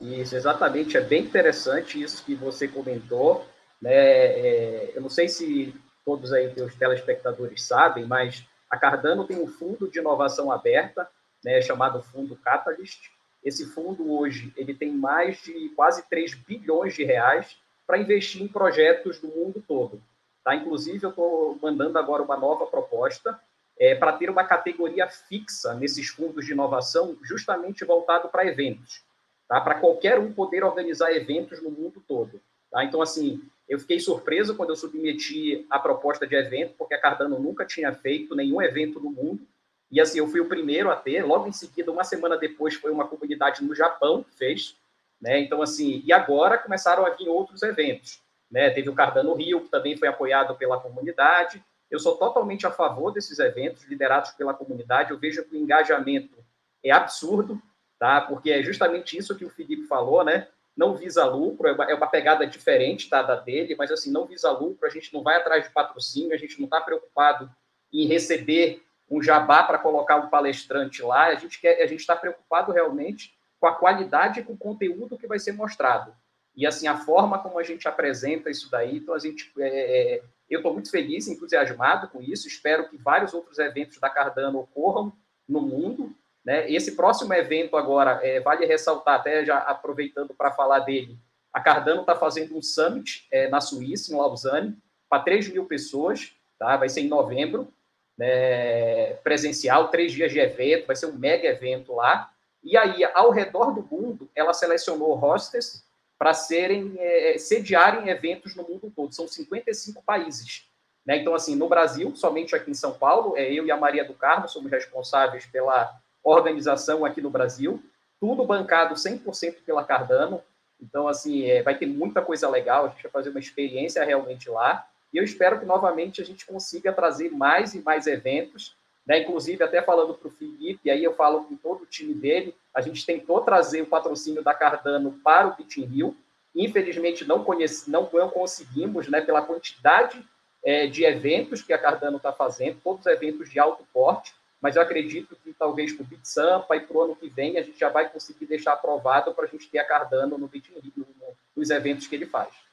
Isso, 0.00 0.34
exatamente. 0.34 0.96
É 0.96 1.00
bem 1.00 1.22
interessante 1.22 2.02
isso 2.02 2.24
que 2.24 2.34
você 2.34 2.66
comentou. 2.66 3.46
Né? 3.80 3.94
É, 3.94 4.92
eu 4.96 5.00
não 5.00 5.08
sei 5.08 5.28
se 5.28 5.72
todos 6.04 6.32
aí 6.32 6.52
os 6.60 6.74
telespectadores 6.74 7.62
sabem, 7.62 8.04
mas 8.04 8.44
a 8.68 8.76
Cardano 8.76 9.24
tem 9.24 9.40
um 9.40 9.46
fundo 9.46 9.88
de 9.88 10.00
inovação 10.00 10.50
aberta, 10.50 11.08
né, 11.44 11.62
chamado 11.62 12.02
Fundo 12.02 12.34
Catalyst. 12.36 13.10
Esse 13.46 13.64
fundo 13.64 14.12
hoje 14.12 14.52
ele 14.56 14.74
tem 14.74 14.90
mais 14.90 15.40
de 15.40 15.68
quase 15.76 16.02
3 16.10 16.34
bilhões 16.34 16.96
de 16.96 17.04
reais 17.04 17.56
para 17.86 17.96
investir 17.96 18.42
em 18.42 18.48
projetos 18.48 19.20
do 19.20 19.28
mundo 19.28 19.62
todo. 19.68 20.02
Tá? 20.42 20.56
Inclusive, 20.56 21.04
eu 21.04 21.10
estou 21.10 21.56
mandando 21.62 21.96
agora 21.96 22.24
uma 22.24 22.36
nova 22.36 22.66
proposta 22.66 23.40
é, 23.78 23.94
para 23.94 24.14
ter 24.14 24.28
uma 24.28 24.42
categoria 24.42 25.08
fixa 25.08 25.74
nesses 25.74 26.08
fundos 26.08 26.44
de 26.44 26.50
inovação, 26.50 27.16
justamente 27.22 27.84
voltado 27.84 28.28
para 28.28 28.44
eventos, 28.44 29.04
tá? 29.48 29.60
para 29.60 29.78
qualquer 29.78 30.18
um 30.18 30.32
poder 30.32 30.64
organizar 30.64 31.12
eventos 31.12 31.62
no 31.62 31.70
mundo 31.70 32.02
todo. 32.08 32.40
Tá? 32.68 32.82
Então, 32.84 33.00
assim, 33.00 33.40
eu 33.68 33.78
fiquei 33.78 34.00
surpreso 34.00 34.56
quando 34.56 34.70
eu 34.70 34.76
submeti 34.76 35.64
a 35.70 35.78
proposta 35.78 36.26
de 36.26 36.34
evento, 36.34 36.74
porque 36.76 36.94
a 36.94 37.00
Cardano 37.00 37.38
nunca 37.38 37.64
tinha 37.64 37.92
feito 37.94 38.34
nenhum 38.34 38.60
evento 38.60 38.98
no 38.98 39.10
mundo, 39.10 39.46
e 39.90 40.00
assim, 40.00 40.18
eu 40.18 40.28
fui 40.28 40.40
o 40.40 40.48
primeiro 40.48 40.90
a 40.90 40.96
ter, 40.96 41.24
logo 41.24 41.46
em 41.46 41.52
seguida, 41.52 41.92
uma 41.92 42.04
semana 42.04 42.36
depois, 42.36 42.74
foi 42.74 42.90
uma 42.90 43.06
comunidade 43.06 43.64
no 43.64 43.74
Japão 43.74 44.22
que 44.22 44.34
fez, 44.36 44.76
né? 45.20 45.38
Então, 45.38 45.62
assim, 45.62 46.02
e 46.04 46.12
agora 46.12 46.58
começaram 46.58 47.06
a 47.06 47.10
vir 47.10 47.28
outros 47.28 47.62
eventos, 47.62 48.20
né? 48.50 48.70
Teve 48.70 48.88
o 48.88 48.94
Cardano 48.94 49.34
Rio, 49.34 49.60
que 49.60 49.68
também 49.68 49.96
foi 49.96 50.08
apoiado 50.08 50.54
pela 50.56 50.80
comunidade, 50.80 51.62
eu 51.90 51.98
sou 51.98 52.16
totalmente 52.16 52.66
a 52.66 52.70
favor 52.70 53.12
desses 53.12 53.38
eventos 53.38 53.84
liderados 53.84 54.32
pela 54.32 54.52
comunidade. 54.52 55.10
Eu 55.10 55.18
vejo 55.18 55.44
que 55.44 55.54
o 55.54 55.58
engajamento 55.58 56.36
é 56.84 56.90
absurdo, 56.90 57.60
tá? 57.98 58.20
Porque 58.20 58.50
é 58.50 58.62
justamente 58.62 59.16
isso 59.16 59.36
que 59.36 59.44
o 59.44 59.50
Felipe 59.50 59.86
falou, 59.86 60.24
né? 60.24 60.48
Não 60.76 60.94
visa 60.94 61.24
lucro, 61.24 61.68
é 61.68 61.72
uma 61.72 62.06
é 62.06 62.08
pegada 62.08 62.46
diferente 62.46 63.08
tá, 63.08 63.22
da 63.22 63.36
dele, 63.36 63.74
mas 63.76 63.90
assim, 63.90 64.10
não 64.10 64.26
visa 64.26 64.50
lucro, 64.50 64.86
a 64.86 64.90
gente 64.90 65.14
não 65.14 65.22
vai 65.22 65.36
atrás 65.36 65.64
de 65.64 65.70
patrocínio, 65.70 66.34
a 66.34 66.36
gente 66.36 66.58
não 66.58 66.66
está 66.66 66.80
preocupado 66.80 67.50
em 67.92 68.06
receber 68.06 68.82
um 69.10 69.22
jabá 69.22 69.62
para 69.62 69.78
colocar 69.78 70.16
um 70.16 70.28
palestrante 70.28 71.02
lá, 71.02 71.26
a 71.26 71.34
gente 71.34 71.60
quer, 71.60 71.82
a 71.82 71.86
gente 71.86 72.00
está 72.00 72.16
preocupado 72.16 72.72
realmente 72.72 73.36
com 73.60 73.66
a 73.66 73.74
qualidade 73.74 74.40
e 74.40 74.42
com 74.42 74.52
o 74.54 74.58
conteúdo 74.58 75.16
que 75.16 75.26
vai 75.26 75.38
ser 75.38 75.52
mostrado. 75.52 76.12
E 76.56 76.66
assim, 76.66 76.86
a 76.86 76.96
forma 76.96 77.38
como 77.38 77.58
a 77.58 77.62
gente 77.62 77.86
apresenta 77.86 78.50
isso 78.50 78.70
daí, 78.70 78.96
então 78.96 79.14
a 79.14 79.18
gente 79.18 79.52
é, 79.58 80.14
é 80.16 80.22
eu 80.48 80.60
estou 80.60 80.72
muito 80.72 80.90
feliz, 80.90 81.26
entusiasmado 81.26 82.08
com 82.08 82.22
isso. 82.22 82.46
Espero 82.46 82.88
que 82.88 82.96
vários 82.96 83.34
outros 83.34 83.58
eventos 83.58 83.98
da 83.98 84.08
Cardano 84.08 84.60
ocorram 84.60 85.12
no 85.48 85.60
mundo. 85.60 86.14
Né? 86.44 86.70
Esse 86.70 86.92
próximo 86.92 87.34
evento 87.34 87.76
agora, 87.76 88.20
é, 88.22 88.40
vale 88.40 88.64
ressaltar, 88.64 89.16
até 89.16 89.44
já 89.44 89.58
aproveitando 89.58 90.32
para 90.34 90.52
falar 90.52 90.80
dele, 90.80 91.18
a 91.52 91.60
Cardano 91.60 92.02
está 92.02 92.14
fazendo 92.14 92.56
um 92.56 92.62
summit 92.62 93.26
é, 93.30 93.48
na 93.48 93.60
Suíça, 93.60 94.12
em 94.12 94.16
Lausanne, 94.16 94.76
para 95.08 95.22
3 95.22 95.48
mil 95.48 95.64
pessoas, 95.64 96.32
tá? 96.58 96.76
vai 96.76 96.88
ser 96.88 97.00
em 97.00 97.08
novembro, 97.08 97.72
né? 98.16 99.14
presencial, 99.22 99.88
três 99.88 100.12
dias 100.12 100.32
de 100.32 100.38
evento, 100.38 100.86
vai 100.86 100.96
ser 100.96 101.06
um 101.06 101.12
mega 101.12 101.48
evento 101.48 101.94
lá. 101.94 102.30
E 102.62 102.76
aí, 102.76 103.04
ao 103.14 103.30
redor 103.30 103.72
do 103.72 103.82
mundo, 103.82 104.28
ela 104.34 104.52
selecionou 104.52 105.14
hostess 105.14 105.84
para 106.18 106.32
serem 106.32 106.94
é, 106.98 107.36
sediarem 107.38 108.08
eventos 108.08 108.56
no 108.56 108.62
mundo 108.62 108.92
todo. 108.94 109.14
São 109.14 109.28
55 109.28 110.02
países. 110.02 110.66
Né? 111.06 111.18
Então, 111.18 111.34
assim, 111.34 111.54
no 111.54 111.68
Brasil, 111.68 112.14
somente 112.16 112.56
aqui 112.56 112.70
em 112.70 112.74
São 112.74 112.92
Paulo, 112.92 113.36
é, 113.36 113.52
eu 113.52 113.64
e 113.64 113.70
a 113.70 113.76
Maria 113.76 114.04
do 114.04 114.14
Carmo 114.14 114.48
somos 114.48 114.70
responsáveis 114.70 115.46
pela 115.46 115.94
organização 116.24 117.04
aqui 117.04 117.20
no 117.20 117.30
Brasil, 117.30 117.80
tudo 118.18 118.44
bancado 118.44 118.94
100% 118.94 119.58
pela 119.64 119.84
Cardano. 119.84 120.42
Então, 120.80 121.06
assim, 121.06 121.44
é, 121.44 121.62
vai 121.62 121.78
ter 121.78 121.86
muita 121.86 122.20
coisa 122.20 122.48
legal, 122.48 122.86
a 122.86 122.88
gente 122.88 123.02
vai 123.04 123.12
fazer 123.12 123.30
uma 123.30 123.38
experiência 123.38 124.04
realmente 124.04 124.50
lá. 124.50 124.86
E 125.16 125.18
eu 125.18 125.24
espero 125.24 125.58
que, 125.58 125.64
novamente, 125.64 126.20
a 126.20 126.24
gente 126.24 126.44
consiga 126.44 126.92
trazer 126.92 127.30
mais 127.30 127.74
e 127.74 127.80
mais 127.80 128.06
eventos 128.06 128.76
né? 129.06 129.20
Inclusive, 129.20 129.62
até 129.62 129.80
falando 129.80 130.14
para 130.14 130.28
o 130.28 130.32
Felipe, 130.32 130.90
aí 130.90 131.04
eu 131.04 131.14
falo 131.14 131.44
com 131.44 131.56
todo 131.56 131.82
o 131.84 131.86
time 131.86 132.12
dele, 132.12 132.54
a 132.74 132.80
gente 132.80 133.06
tentou 133.06 133.40
trazer 133.40 133.82
o 133.82 133.86
patrocínio 133.86 134.42
da 134.42 134.52
Cardano 134.52 135.12
para 135.22 135.46
o 135.46 135.54
Bitin 135.54 135.84
Rio, 135.84 136.16
infelizmente 136.54 137.24
não, 137.24 137.44
conheci, 137.44 137.88
não, 137.88 138.06
conseguimos, 138.06 139.08
né, 139.08 139.20
pela 139.20 139.42
quantidade 139.42 140.20
é, 140.64 140.86
de 140.86 141.04
eventos 141.04 141.62
que 141.62 141.72
a 141.72 141.78
Cardano 141.78 142.16
está 142.16 142.32
fazendo, 142.32 142.80
todos 142.82 143.06
eventos 143.06 143.48
de 143.48 143.60
alto 143.60 143.86
porte, 143.92 144.34
mas 144.60 144.74
eu 144.74 144.82
acredito 144.82 145.36
que 145.44 145.52
talvez 145.52 145.92
para 145.92 146.02
o 146.02 146.06
Bit 146.06 146.26
Sampa 146.26 146.76
e 146.76 146.80
para 146.80 146.96
o 146.96 147.02
ano 147.02 147.14
que 147.14 147.28
vem 147.28 147.56
a 147.58 147.62
gente 147.62 147.78
já 147.78 147.90
vai 147.90 148.08
conseguir 148.08 148.46
deixar 148.46 148.72
aprovado 148.72 149.32
para 149.34 149.44
a 149.44 149.48
gente 149.48 149.68
ter 149.68 149.78
a 149.78 149.84
Cardano 149.84 150.36
no 150.36 150.50
no, 150.96 151.06
nos 151.54 151.70
eventos 151.70 152.08
que 152.08 152.16
ele 152.16 152.26
faz. 152.26 152.65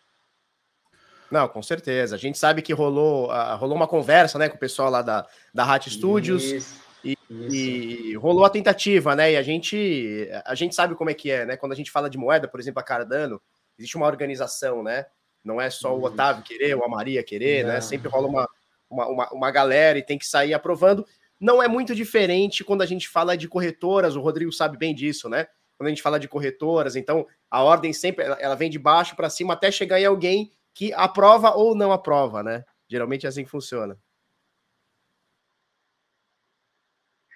Não, 1.34 1.48
com 1.48 1.64
certeza. 1.64 2.14
A 2.14 2.20
gente 2.20 2.38
sabe 2.38 2.62
que 2.62 2.72
rolou, 2.74 3.32
uh, 3.32 3.58
rolou 3.58 3.76
uma 3.76 3.88
conversa 3.88 4.38
né, 4.38 4.48
com 4.48 4.56
o 4.56 4.60
pessoal 4.60 4.92
lá 4.92 5.02
da, 5.02 5.26
da 5.52 5.64
Hat 5.64 5.90
Studios. 5.90 6.44
Isso, 6.44 6.80
e, 7.04 7.18
isso. 7.28 7.56
e, 7.56 8.16
rolou 8.18 8.46
a 8.46 8.52
tentativa, 8.52 9.16
né? 9.16 9.32
E 9.32 9.36
a 9.36 9.42
gente, 9.42 10.30
a 10.46 10.54
gente 10.54 10.76
sabe 10.76 10.94
como 10.94 11.10
é 11.10 11.14
que 11.16 11.32
é, 11.32 11.44
né? 11.44 11.58
Quando 11.58 11.72
a 11.72 11.76
gente 11.76 11.90
fala 11.90 12.08
de 12.08 12.20
moeda, 12.20 12.48
por 12.48 12.60
exemplo, 12.60 12.80
a 12.80 12.84
Cardano, 12.84 13.42
existe 13.80 13.98
uma 13.98 14.06
organização, 14.06 14.84
né? 14.84 15.08
Não 15.44 15.60
é 15.60 15.72
só 15.72 15.98
o 15.98 16.04
Otávio 16.04 16.44
querer 16.44 16.76
ou 16.76 16.86
a 16.86 16.88
Maria 16.88 17.24
querer, 17.24 17.66
né? 17.66 17.82
Sempre 17.82 18.10
rola 18.10 18.28
uma, 18.28 18.48
uma, 18.88 19.08
uma, 19.08 19.30
uma 19.32 19.52
galera 19.52 19.98
e 19.98 20.06
tem 20.06 20.20
que 20.20 20.28
sair 20.28 20.54
aprovando. 20.54 21.04
Não 21.42 21.64
é 21.64 21.68
muito 21.68 21.96
diferente 21.96 22.64
quando 22.64 22.84
a 22.84 22.86
gente 22.86 23.10
fala 23.10 23.36
de 23.36 23.48
corretoras, 23.48 24.16
o 24.16 24.22
Rodrigo 24.22 24.52
sabe 24.52 24.78
bem 24.78 24.94
disso, 24.94 25.28
né? 25.28 25.48
Quando 25.80 25.88
a 25.88 25.90
gente 25.90 26.04
fala 26.04 26.20
de 26.20 26.28
corretoras, 26.28 26.96
então 26.96 27.26
a 27.50 27.64
ordem 27.64 27.92
sempre 27.92 28.24
ela 28.24 28.54
vem 28.54 28.70
de 28.70 28.78
baixo 28.78 29.16
para 29.16 29.32
cima 29.32 29.56
até 29.56 29.72
chegar 29.72 30.00
em 30.00 30.06
alguém 30.06 30.52
que 30.74 30.94
aprova 30.94 31.52
ou 31.52 31.76
não 31.76 31.92
aprova, 31.92 32.42
né? 32.42 32.64
Geralmente 32.90 33.26
é 33.26 33.30
assim 33.30 33.44
que 33.44 33.50
funciona. 33.50 33.98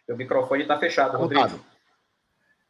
O 0.10 0.16
microfone 0.16 0.62
está 0.62 0.80
fechado, 0.80 1.12
tá 1.12 1.18
Rodrigo. 1.18 1.60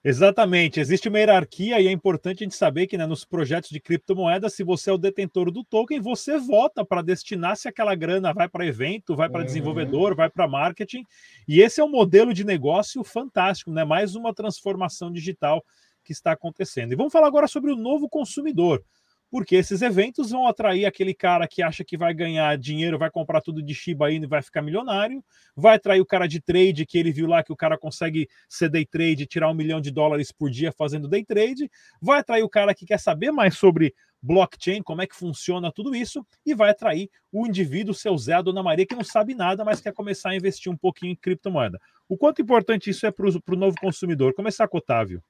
Exatamente, 0.03 0.79
existe 0.79 1.09
uma 1.09 1.19
hierarquia 1.19 1.81
e 1.81 1.87
é 1.87 1.91
importante 1.91 2.41
a 2.41 2.45
gente 2.45 2.55
saber 2.55 2.87
que 2.87 2.97
né, 2.97 3.05
nos 3.05 3.25
projetos 3.25 3.69
de 3.69 3.79
criptomoedas, 3.79 4.53
se 4.53 4.63
você 4.63 4.89
é 4.89 4.93
o 4.93 4.97
detentor 4.97 5.51
do 5.51 5.65
token, 5.65 5.99
você 5.99 6.37
vota 6.37 6.85
para 6.85 7.01
destinar 7.01 7.57
se 7.57 7.67
aquela 7.67 7.93
grana 7.93 8.33
vai 8.33 8.47
para 8.47 8.65
evento, 8.65 9.15
vai 9.15 9.27
para 9.27 9.41
uhum. 9.41 9.45
desenvolvedor, 9.45 10.15
vai 10.15 10.29
para 10.29 10.47
marketing. 10.47 11.03
E 11.47 11.61
esse 11.61 11.81
é 11.81 11.83
um 11.83 11.89
modelo 11.89 12.33
de 12.33 12.45
negócio 12.45 13.03
fantástico, 13.03 13.71
né? 13.71 13.83
Mais 13.83 14.15
uma 14.15 14.33
transformação 14.33 15.11
digital 15.11 15.61
que 16.05 16.13
está 16.13 16.31
acontecendo. 16.31 16.93
E 16.93 16.95
vamos 16.95 17.11
falar 17.11 17.27
agora 17.27 17.47
sobre 17.47 17.71
o 17.71 17.75
novo 17.75 18.07
consumidor 18.07 18.81
porque 19.29 19.55
esses 19.55 19.81
eventos 19.81 20.31
vão 20.31 20.47
atrair 20.47 20.85
aquele 20.85 21.13
cara 21.13 21.47
que 21.47 21.61
acha 21.61 21.83
que 21.83 21.97
vai 21.97 22.13
ganhar 22.13 22.57
dinheiro, 22.57 22.97
vai 22.97 23.11
comprar 23.11 23.41
tudo 23.41 23.61
de 23.61 23.73
Shiba 23.73 24.11
Inu 24.11 24.25
e 24.25 24.27
vai 24.27 24.41
ficar 24.41 24.61
milionário, 24.61 25.23
vai 25.55 25.75
atrair 25.75 25.99
o 25.99 26.05
cara 26.05 26.27
de 26.27 26.41
trade, 26.41 26.85
que 26.85 26.97
ele 26.97 27.11
viu 27.11 27.27
lá 27.27 27.43
que 27.43 27.51
o 27.51 27.55
cara 27.55 27.77
consegue 27.77 28.27
ser 28.47 28.69
day 28.69 28.85
trade, 28.85 29.25
tirar 29.25 29.49
um 29.49 29.53
milhão 29.53 29.81
de 29.81 29.91
dólares 29.91 30.31
por 30.31 30.49
dia 30.49 30.71
fazendo 30.71 31.07
day 31.07 31.25
trade, 31.25 31.69
vai 32.01 32.19
atrair 32.19 32.43
o 32.43 32.49
cara 32.49 32.73
que 32.73 32.85
quer 32.85 32.99
saber 32.99 33.31
mais 33.31 33.57
sobre 33.57 33.93
blockchain, 34.21 34.81
como 34.81 35.01
é 35.01 35.07
que 35.07 35.15
funciona 35.15 35.71
tudo 35.71 35.95
isso, 35.95 36.25
e 36.45 36.53
vai 36.55 36.71
atrair 36.71 37.09
o 37.31 37.45
indivíduo, 37.45 37.93
seu 37.93 38.17
Zé, 38.17 38.33
a 38.33 38.41
Dona 38.41 38.63
Maria, 38.63 38.85
que 38.85 38.95
não 38.95 39.03
sabe 39.03 39.35
nada, 39.35 39.63
mas 39.63 39.79
quer 39.79 39.93
começar 39.93 40.31
a 40.31 40.35
investir 40.35 40.71
um 40.71 40.77
pouquinho 40.77 41.11
em 41.11 41.15
criptomoeda. 41.15 41.79
O 42.09 42.17
quanto 42.17 42.41
importante 42.41 42.89
isso 42.89 43.05
é 43.05 43.11
para 43.11 43.25
o 43.27 43.55
novo 43.55 43.77
consumidor? 43.79 44.33
Começar 44.33 44.67
com 44.67 44.77
o 44.77 44.79
Otávio. 44.79 45.21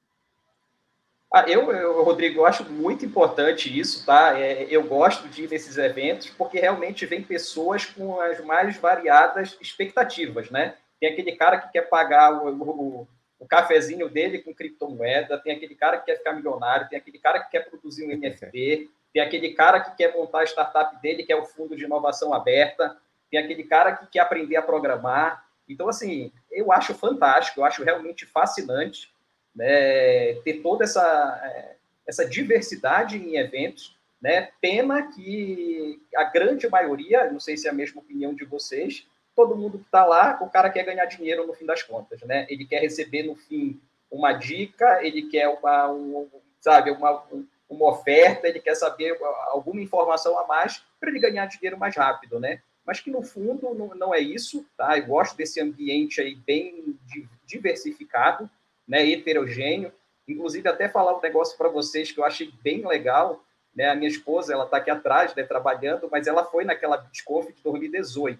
Ah, 1.32 1.44
eu, 1.46 1.70
eu, 1.72 2.04
Rodrigo, 2.04 2.40
eu 2.40 2.46
acho 2.46 2.64
muito 2.64 3.06
importante 3.06 3.78
isso, 3.78 4.06
tá? 4.06 4.40
É, 4.40 4.66
eu 4.70 4.84
gosto 4.84 5.28
de 5.28 5.44
ir 5.44 5.50
nesses 5.50 5.78
eventos 5.78 6.30
porque 6.30 6.58
realmente 6.58 7.06
vem 7.06 7.22
pessoas 7.22 7.86
com 7.86 8.20
as 8.22 8.40
mais 8.40 8.78
variadas 8.78 9.58
expectativas, 9.60 10.50
né? 10.50 10.76
Tem 11.00 11.10
aquele 11.10 11.34
cara 11.34 11.60
que 11.60 11.72
quer 11.74 11.90
pagar 11.90 12.32
o, 12.34 12.50
o, 12.50 13.08
o 13.40 13.46
cafezinho 13.46 14.10
dele 14.10 14.40
com 14.40 14.54
criptomoeda, 14.54 15.38
tem 15.38 15.54
aquele 15.54 15.76
cara 15.76 15.98
que 15.98 16.06
quer 16.06 16.18
ficar 16.18 16.32
milionário, 16.32 16.88
tem 16.90 16.98
aquele 16.98 17.20
cara 17.20 17.42
que 17.42 17.52
quer 17.52 17.70
produzir 17.70 18.06
um 18.06 18.18
NFT, 18.18 18.90
tem 19.14 19.22
aquele 19.22 19.54
cara 19.54 19.82
que 19.82 19.98
quer 19.98 20.14
montar 20.14 20.42
a 20.42 20.46
startup 20.46 20.96
dele, 21.02 21.24
que 21.24 21.34
é 21.34 21.36
o 21.36 21.46
fundo 21.46 21.76
de 21.76 21.84
inovação 21.84 22.34
aberta, 22.34 22.98
tem 23.30 23.40
aquele 23.40 23.66
cara 23.66 23.98
que 23.98 24.08
quer 24.08 24.22
aprender 24.22 24.56
a 24.56 24.62
programar. 24.62 25.46
Então, 25.68 25.90
assim, 25.90 26.32
eu 26.50 26.72
acho 26.72 26.94
fantástico, 26.94 27.60
eu 27.60 27.66
acho 27.66 27.84
realmente 27.84 28.26
fascinante 28.26 29.12
né, 29.58 30.36
ter 30.44 30.62
toda 30.62 30.84
essa, 30.84 31.74
essa 32.06 32.24
diversidade 32.24 33.18
em 33.18 33.38
eventos. 33.38 33.98
Né? 34.22 34.50
Pena 34.62 35.12
que 35.12 36.00
a 36.16 36.24
grande 36.26 36.70
maioria, 36.70 37.32
não 37.32 37.40
sei 37.40 37.58
se 37.58 37.68
é 37.68 37.72
a 37.72 37.74
mesma 37.74 38.02
opinião 38.02 38.34
de 38.34 38.46
vocês, 38.46 39.08
todo 39.36 39.56
mundo 39.56 39.80
que 39.80 39.86
está 39.86 40.06
lá, 40.06 40.40
o 40.42 40.50
cara 40.50 40.70
quer 40.70 40.84
ganhar 40.84 41.06
dinheiro 41.06 41.46
no 41.46 41.54
fim 41.54 41.66
das 41.66 41.84
contas. 41.84 42.22
Né? 42.22 42.46
Ele 42.50 42.66
quer 42.66 42.80
receber 42.80 43.24
no 43.24 43.36
fim 43.36 43.80
uma 44.10 44.32
dica, 44.34 45.04
ele 45.04 45.24
quer 45.24 45.48
uma, 45.50 45.92
um, 45.92 46.30
sabe, 46.62 46.92
uma, 46.92 47.24
uma 47.70 47.90
oferta, 47.90 48.48
ele 48.48 48.60
quer 48.60 48.76
saber 48.76 49.18
alguma 49.48 49.82
informação 49.82 50.38
a 50.40 50.48
mais 50.48 50.84
para 51.00 51.10
ele 51.10 51.20
ganhar 51.20 51.46
dinheiro 51.48 51.78
mais 51.78 51.96
rápido, 51.96 52.40
né? 52.40 52.62
Mas 52.86 53.02
que 53.02 53.12
no 53.12 53.22
fundo 53.22 53.74
não, 53.74 53.94
não 53.96 54.16
é 54.16 54.20
isso, 54.20 54.66
tá? 54.78 54.98
Eu 54.98 55.08
gosto 55.08 55.36
desse 55.36 55.60
ambiente 55.60 56.22
aí 56.22 56.36
bem 56.36 56.98
diversificado, 57.46 58.50
né, 58.88 59.08
heterogêneo. 59.10 59.92
Inclusive, 60.28 60.68
até 60.68 60.88
falar 60.88 61.18
um 61.18 61.22
negócio 61.22 61.58
para 61.58 61.70
vocês 61.70 62.12
que 62.12 62.20
eu 62.20 62.26
achei 62.26 62.52
bem 62.62 62.86
legal. 62.86 63.44
Né? 63.76 63.90
A 63.90 63.96
minha 63.96 64.10
esposa, 64.10 64.54
ela 64.54 64.66
está 64.66 64.78
aqui 64.78 64.90
atrás, 64.90 65.36
né, 65.36 65.44
trabalhando, 65.44 66.08
mas 66.12 66.28
ela 66.28 66.44
foi 66.44 66.64
naquela 66.64 66.98
BitConf 66.98 67.48
de 67.48 67.62
2018. 67.62 68.40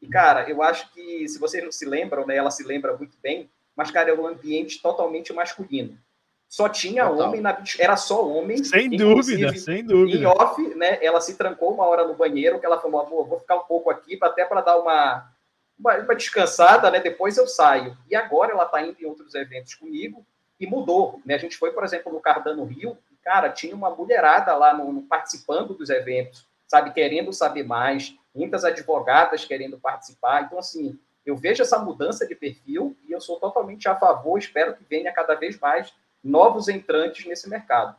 E, 0.00 0.08
cara, 0.08 0.48
eu 0.50 0.62
acho 0.62 0.92
que, 0.92 1.28
se 1.28 1.38
vocês 1.38 1.62
não 1.62 1.70
se 1.70 1.84
lembram, 1.84 2.26
né, 2.26 2.36
ela 2.36 2.50
se 2.50 2.64
lembra 2.64 2.96
muito 2.96 3.16
bem, 3.22 3.48
mas, 3.76 3.90
cara, 3.90 4.10
é 4.10 4.14
um 4.14 4.26
ambiente 4.26 4.82
totalmente 4.82 5.32
masculino. 5.32 5.96
Só 6.48 6.68
tinha 6.68 7.06
Total. 7.08 7.28
homem 7.28 7.40
na 7.40 7.64
era 7.78 7.96
só 7.96 8.28
homem. 8.28 8.62
Sem 8.62 8.90
dúvida, 8.90 9.56
sem 9.56 9.82
dúvida. 9.82 10.18
Em 10.18 10.26
off, 10.26 10.62
né? 10.74 10.98
Ela 11.02 11.18
se 11.18 11.34
trancou 11.34 11.72
uma 11.72 11.86
hora 11.86 12.06
no 12.06 12.12
banheiro, 12.12 12.60
que 12.60 12.66
ela 12.66 12.78
falou, 12.78 13.26
vou 13.26 13.40
ficar 13.40 13.56
um 13.56 13.64
pouco 13.64 13.88
aqui, 13.88 14.18
até 14.20 14.44
para 14.44 14.60
dar 14.60 14.78
uma, 14.78 15.31
uma, 15.82 15.98
uma, 15.98 16.14
descansada, 16.14 16.90
né? 16.90 17.00
Depois 17.00 17.36
eu 17.36 17.46
saio. 17.46 17.96
E 18.08 18.14
agora 18.14 18.52
ela 18.52 18.64
está 18.64 18.80
indo 18.80 18.96
em 19.00 19.04
outros 19.04 19.34
eventos 19.34 19.74
comigo 19.74 20.24
e 20.58 20.66
mudou. 20.66 21.20
Né? 21.26 21.34
A 21.34 21.38
gente 21.38 21.56
foi, 21.56 21.72
por 21.72 21.82
exemplo, 21.82 22.12
no 22.12 22.20
Cardano 22.20 22.64
Rio, 22.64 22.96
cara, 23.22 23.50
tinha 23.50 23.74
uma 23.74 23.90
mulherada 23.90 24.54
lá 24.56 24.72
no, 24.72 24.92
no, 24.92 25.02
participando 25.02 25.74
dos 25.74 25.90
eventos, 25.90 26.46
sabe, 26.66 26.92
querendo 26.92 27.32
saber 27.32 27.64
mais, 27.64 28.14
muitas 28.34 28.64
advogadas 28.64 29.44
querendo 29.44 29.78
participar. 29.78 30.44
Então, 30.44 30.58
assim, 30.58 30.98
eu 31.26 31.36
vejo 31.36 31.62
essa 31.62 31.78
mudança 31.78 32.26
de 32.26 32.34
perfil 32.34 32.96
e 33.08 33.12
eu 33.12 33.20
sou 33.20 33.38
totalmente 33.38 33.88
a 33.88 33.96
favor, 33.96 34.38
espero 34.38 34.74
que 34.74 34.84
venha 34.88 35.12
cada 35.12 35.34
vez 35.34 35.58
mais 35.58 35.92
novos 36.22 36.68
entrantes 36.68 37.26
nesse 37.26 37.48
mercado. 37.48 37.96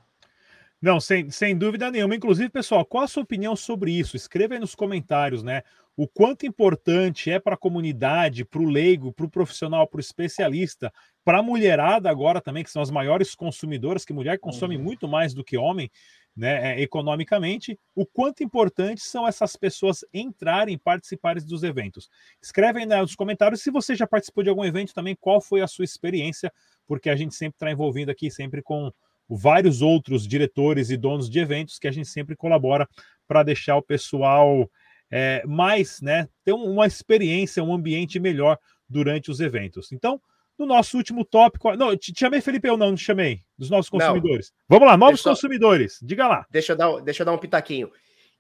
Não, 0.82 1.00
sem, 1.00 1.30
sem 1.30 1.58
dúvida 1.58 1.90
nenhuma. 1.90 2.14
Inclusive, 2.14 2.50
pessoal, 2.50 2.84
qual 2.84 3.06
a 3.06 3.08
sua 3.08 3.24
opinião 3.24 3.56
sobre 3.56 3.92
isso? 3.92 4.18
Escreva 4.18 4.54
aí 4.54 4.60
nos 4.60 4.76
comentários, 4.76 5.42
né? 5.42 5.64
O 5.96 6.08
quanto 6.08 6.46
importante 6.46 7.30
é 7.30 7.40
para 7.40 7.54
a 7.54 7.58
comunidade, 7.58 8.44
para 8.44 8.62
o 8.62 8.70
leigo, 8.70 9.14
para 9.14 9.26
o 9.26 9.30
profissional, 9.30 9.88
para 9.88 9.98
o 9.98 10.02
especialista, 10.02 10.92
para 11.24 11.40
a 11.40 11.44
mulherada 11.44 12.10
agora 12.10 12.42
também, 12.42 12.64
que 12.64 12.72
são 12.72 12.82
as 12.82 12.90
maiores 12.90 13.36
consumidoras, 13.36 14.04
que 14.04 14.12
mulher 14.12 14.40
consome 14.40 14.76
uhum. 14.76 14.84
muito 14.84 15.08
mais 15.08 15.36
do 15.36 15.44
que 15.44 15.56
homem, 15.56 15.92
né, 16.36 16.74
é, 16.74 16.82
economicamente, 16.82 17.80
o 17.96 18.08
quanto 18.08 18.44
importante 18.44 19.02
são 19.02 19.28
essas 19.28 19.56
pessoas 19.56 20.04
entrarem, 20.12 20.80
participarem 20.80 21.46
dos 21.46 21.62
eventos. 21.62 22.10
Escrevem 22.42 22.88
nos 22.88 23.16
comentários 23.16 23.62
se 23.62 23.70
você 23.70 23.96
já 23.96 24.08
participou 24.08 24.44
de 24.44 24.50
algum 24.50 24.66
evento 24.66 24.96
também, 24.96 25.16
qual 25.16 25.40
foi 25.40 25.62
a 25.62 25.68
sua 25.68 25.86
experiência, 25.86 26.52
porque 26.88 27.10
a 27.10 27.16
gente 27.16 27.36
sempre 27.36 27.56
está 27.58 27.72
envolvido 27.72 28.10
aqui 28.10 28.32
sempre 28.32 28.64
com 28.64 28.92
vários 29.30 29.82
outros 29.82 30.28
diretores 30.28 30.90
e 30.90 30.98
donos 30.98 31.30
de 31.30 31.40
eventos 31.40 31.78
que 31.78 31.88
a 31.88 31.92
gente 31.92 32.08
sempre 32.08 32.36
colabora 32.36 32.88
para 33.28 33.44
deixar 33.44 33.78
o 33.78 33.82
pessoal 33.82 34.70
é, 35.16 35.44
mais, 35.46 36.02
né, 36.02 36.28
ter 36.44 36.54
uma 36.54 36.88
experiência, 36.88 37.64
um 37.64 37.72
ambiente 37.72 38.20
melhor 38.20 38.58
durante 38.90 39.30
os 39.30 39.40
eventos. 39.40 39.92
Então, 39.92 40.20
no 40.58 40.66
nosso 40.66 40.98
último 40.98 41.24
tópico, 41.24 41.76
não, 41.76 41.96
te 41.96 42.12
chamei 42.18 42.42
Felipe 42.42 42.68
ou 42.68 42.76
não, 42.76 42.90
não 42.90 42.96
te 42.96 43.04
chamei, 43.04 43.42
dos 43.56 43.70
nossos 43.70 43.92
consumidores. 43.92 44.52
Não. 44.52 44.80
Vamos 44.80 44.88
lá, 44.88 44.98
novos 44.98 45.20
deixa 45.20 45.30
consumidores, 45.30 46.00
diga 46.02 46.28
lá. 46.28 46.48
Deixa 46.50 46.74
eu 46.74 46.76
dar, 46.76 47.00
deixa 47.02 47.22
eu 47.22 47.26
dar 47.28 47.32
um 47.32 47.38
pitaquinho. 47.38 47.92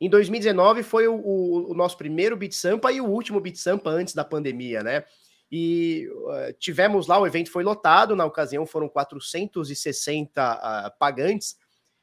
Em 0.01 0.09
2019 0.09 0.81
foi 0.81 1.07
o, 1.07 1.13
o, 1.13 1.71
o 1.71 1.73
nosso 1.75 1.95
primeiro 1.95 2.36
Beat 2.36 2.53
Sampa 2.53 2.91
e 2.91 2.99
o 2.99 3.05
último 3.05 3.39
Beat 3.39 3.55
Sampa 3.55 3.91
antes 3.91 4.15
da 4.15 4.25
pandemia, 4.25 4.81
né? 4.81 5.03
E 5.51 6.07
uh, 6.12 6.53
tivemos 6.57 7.05
lá, 7.05 7.19
o 7.19 7.27
evento 7.27 7.51
foi 7.51 7.63
lotado, 7.63 8.15
na 8.15 8.25
ocasião 8.25 8.65
foram 8.65 8.89
460 8.89 10.55
uh, 10.88 10.97
pagantes. 10.97 11.55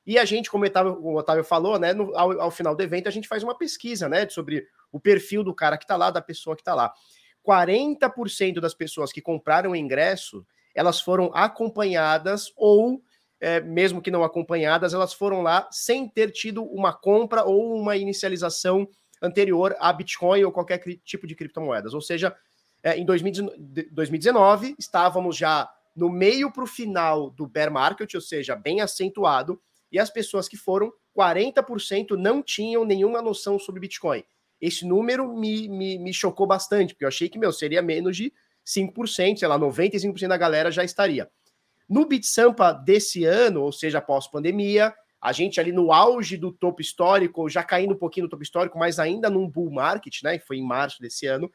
E 0.06 0.18
a 0.18 0.24
gente, 0.24 0.50
como 0.50 0.64
o 0.64 0.66
Otávio, 0.66 0.98
o 1.00 1.16
Otávio 1.16 1.44
falou, 1.44 1.78
né, 1.78 1.92
no, 1.92 2.16
ao, 2.16 2.40
ao, 2.40 2.50
final 2.50 2.74
do 2.74 2.82
evento, 2.82 3.08
a 3.08 3.12
gente 3.12 3.28
faz 3.28 3.42
uma 3.42 3.56
pesquisa 3.56 4.08
né, 4.08 4.28
sobre 4.28 4.66
o 4.90 4.98
perfil 4.98 5.44
do 5.44 5.54
cara 5.54 5.76
que 5.76 5.84
está 5.84 5.96
lá, 5.96 6.10
da 6.10 6.22
pessoa 6.22 6.56
que 6.56 6.62
está 6.62 6.74
lá. 6.74 6.92
40% 7.46 8.60
das 8.60 8.74
pessoas 8.74 9.12
que 9.12 9.20
compraram 9.20 9.70
o 9.70 9.76
ingresso, 9.76 10.44
elas 10.74 11.00
foram 11.00 11.30
acompanhadas 11.34 12.52
ou, 12.56 13.02
é, 13.40 13.60
mesmo 13.60 14.00
que 14.00 14.10
não 14.10 14.24
acompanhadas, 14.24 14.94
elas 14.94 15.12
foram 15.12 15.42
lá 15.42 15.68
sem 15.70 16.08
ter 16.08 16.30
tido 16.30 16.64
uma 16.64 16.92
compra 16.92 17.44
ou 17.44 17.74
uma 17.74 17.96
inicialização 17.96 18.88
anterior 19.22 19.76
a 19.78 19.92
Bitcoin 19.92 20.44
ou 20.44 20.52
qualquer 20.52 20.78
tipo 21.04 21.26
de 21.26 21.34
criptomoedas. 21.34 21.94
Ou 21.94 22.00
seja, 22.00 22.34
é, 22.82 22.96
em 22.96 23.04
2019, 23.04 24.74
estávamos 24.78 25.36
já 25.36 25.68
no 25.94 26.08
meio 26.08 26.50
para 26.50 26.64
o 26.64 26.66
final 26.66 27.30
do 27.30 27.46
bear 27.46 27.70
market, 27.70 28.14
ou 28.14 28.20
seja, 28.20 28.56
bem 28.56 28.80
acentuado, 28.80 29.60
e 29.90 29.98
as 29.98 30.10
pessoas 30.10 30.48
que 30.48 30.56
foram, 30.56 30.92
40% 31.16 32.10
não 32.10 32.42
tinham 32.42 32.84
nenhuma 32.84 33.20
noção 33.20 33.58
sobre 33.58 33.80
Bitcoin. 33.80 34.22
Esse 34.60 34.86
número 34.86 35.36
me, 35.36 35.68
me, 35.68 35.98
me 35.98 36.12
chocou 36.12 36.46
bastante, 36.46 36.94
porque 36.94 37.04
eu 37.04 37.08
achei 37.08 37.28
que, 37.28 37.38
meu, 37.38 37.52
seria 37.52 37.82
menos 37.82 38.16
de 38.16 38.32
5%, 38.66 39.38
sei 39.38 39.48
lá, 39.48 39.58
95% 39.58 40.28
da 40.28 40.36
galera 40.36 40.70
já 40.70 40.84
estaria. 40.84 41.30
No 41.88 42.06
BitSampa 42.06 42.72
desse 42.72 43.24
ano, 43.24 43.62
ou 43.62 43.72
seja, 43.72 44.00
pós-pandemia, 44.00 44.94
a 45.20 45.32
gente 45.32 45.58
ali 45.58 45.72
no 45.72 45.92
auge 45.92 46.36
do 46.36 46.52
topo 46.52 46.80
histórico, 46.80 47.48
já 47.48 47.64
caindo 47.64 47.94
um 47.94 47.98
pouquinho 47.98 48.24
no 48.24 48.30
topo 48.30 48.42
histórico, 48.42 48.78
mas 48.78 48.98
ainda 48.98 49.28
num 49.28 49.48
bull 49.48 49.70
market, 49.70 50.22
né? 50.22 50.38
Foi 50.38 50.58
em 50.58 50.62
março 50.62 51.00
desse 51.00 51.26
ano 51.26 51.50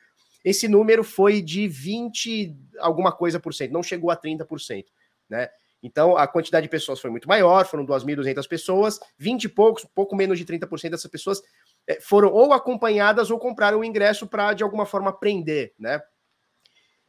esse 0.45 0.67
número 0.67 1.03
foi 1.03 1.41
de 1.41 1.67
20 1.67 2.55
alguma 2.77 3.11
coisa 3.11 3.39
por 3.39 3.51
cento, 3.51 3.71
não 3.71 3.81
chegou 3.81 4.11
a 4.11 4.15
30%, 4.15 4.85
né? 5.27 5.49
Então, 5.85 6.17
a 6.17 6.27
quantidade 6.27 6.63
de 6.63 6.69
pessoas 6.69 6.99
foi 6.99 7.11
muito 7.11 7.27
maior, 7.27 7.63
foram 7.67 7.85
2.200 7.85 8.47
pessoas, 8.47 8.99
20 9.19 9.43
e 9.43 9.49
poucos, 9.49 9.85
pouco 9.93 10.15
menos 10.15 10.39
de 10.39 10.43
30% 10.43 10.89
dessas 10.89 11.11
pessoas 11.11 11.43
é, 11.87 12.01
foram 12.01 12.31
ou 12.31 12.53
acompanhadas 12.53 13.29
ou 13.29 13.37
compraram 13.37 13.79
o 13.79 13.85
ingresso 13.85 14.25
para, 14.25 14.53
de 14.53 14.63
alguma 14.63 14.87
forma, 14.87 15.11
aprender, 15.11 15.75
né? 15.77 16.01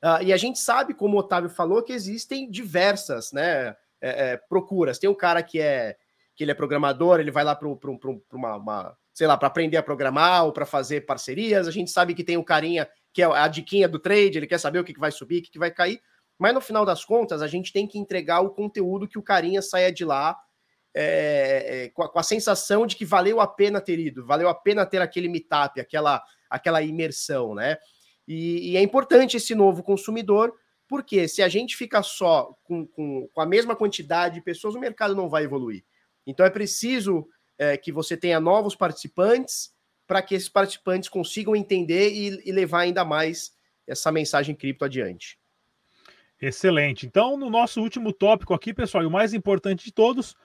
Uh, 0.05 0.23
e 0.23 0.33
a 0.33 0.37
gente 0.37 0.59
sabe, 0.59 0.93
como 0.93 1.17
o 1.17 1.21
Otávio 1.21 1.49
falou, 1.49 1.83
que 1.83 1.93
existem 1.93 2.51
diversas 2.51 3.33
né, 3.33 3.69
é, 3.99 4.33
é, 4.33 4.37
procuras. 4.37 4.99
Tem 4.99 5.09
um 5.09 5.15
cara 5.15 5.43
que 5.43 5.59
é 5.59 5.97
que 6.35 6.45
ele 6.45 6.51
é 6.51 6.55
programador, 6.55 7.19
ele 7.19 7.31
vai 7.31 7.43
lá 7.43 7.55
para 7.55 7.67
uma, 7.67 8.57
uma, 8.57 8.97
sei 9.11 9.27
lá, 9.27 9.39
para 9.39 9.49
aprender 9.49 9.79
a 9.79 9.83
programar 9.83 10.45
ou 10.45 10.53
para 10.53 10.67
fazer 10.67 11.07
parcerias. 11.07 11.67
A 11.67 11.71
gente 11.71 11.91
sabe 11.91 12.15
que 12.15 12.23
tem 12.23 12.37
o 12.37 12.45
carinha 12.45 12.87
que 13.11 13.23
é 13.23 13.25
a 13.25 13.49
diquinha 13.49 13.89
do 13.89 13.99
trade, 13.99 14.37
ele 14.37 14.47
quer 14.47 14.59
saber 14.59 14.79
o 14.79 14.85
que, 14.85 14.93
vai 14.99 15.11
subir, 15.11 15.39
o 15.39 15.43
que, 15.43 15.59
vai 15.59 15.71
cair. 15.71 15.99
Mas 16.39 16.55
no 16.55 16.61
final 16.61 16.85
das 16.85 17.05
contas, 17.05 17.43
a 17.43 17.47
gente 17.47 17.73
tem 17.73 17.87
que 17.87 17.99
entregar 17.99 18.41
o 18.41 18.51
conteúdo 18.51 19.09
que 19.09 19.19
o 19.19 19.23
carinha 19.23 19.63
saia 19.63 19.91
de 19.91 20.05
lá 20.05 20.37
é, 20.99 21.85
é, 21.85 21.89
com, 21.91 22.03
a, 22.03 22.09
com, 22.09 22.19
a, 22.19 22.23
sensação 22.23 22.87
de 22.87 22.97
que 22.97 23.05
valeu 23.05 23.39
a 23.39 23.47
pena 23.47 23.83
ter 23.83 23.99
ido, 23.99 24.25
valeu 24.25 24.49
a 24.49 24.55
pena 24.55 24.87
ter 24.87 25.03
aquele 25.03 25.29
meetup, 25.29 25.79
aquela, 25.79 26.23
aquela 26.49 26.83
imersão, 26.83 27.55
né? 27.55 27.77
E, 28.27 28.73
e 28.73 28.77
é 28.79 28.83
importante 28.83 29.37
esse 29.37 29.55
novo 29.55 29.83
consumidor, 29.83 30.55
porque 30.89 31.29
se 31.29 31.43
a 31.43 31.49
gente 31.49 31.77
fica 31.77 32.03
só 32.03 32.57
com, 32.65 32.87
com, 32.87 33.29
com, 33.29 33.41
a 33.41 33.47
mesma 33.47 33.77
quantidade 33.77 34.37
de 34.37 34.41
pessoas, 34.41 34.75
o 34.75 34.81
mercado 34.81 35.15
não 35.15 35.29
vai 35.29 35.45
evoluir. 35.45 35.85
Então 36.27 36.47
é 36.47 36.51
preciso 36.51 37.29
é, 37.59 37.77
que 37.77 37.93
você 37.93 38.17
tenha 38.17 38.41
novos 38.41 38.75
participantes 38.75 39.73
para 40.07 40.23
que 40.23 40.35
esses 40.35 40.49
participantes 40.49 41.09
consigam 41.11 41.55
entender 41.55 42.11
e, 42.11 42.49
e 42.49 42.53
levar 42.53 42.81
ainda 42.81 43.05
mais 43.05 43.53
essa 43.87 44.11
mensagem 44.11 44.55
cripto 44.55 44.85
adiante. 44.85 45.39
Excelente. 46.41 47.07
Então, 47.07 47.37
no 47.37 47.49
nosso 47.49 47.81
último 47.81 48.13
tópico 48.13 48.53
aqui, 48.53 48.75
pessoal, 48.75 49.03
e 49.03 49.07
o 49.07 49.11
mais 49.11 49.33
importante 49.33 49.85
de 49.87 49.93
todos, 49.93 50.37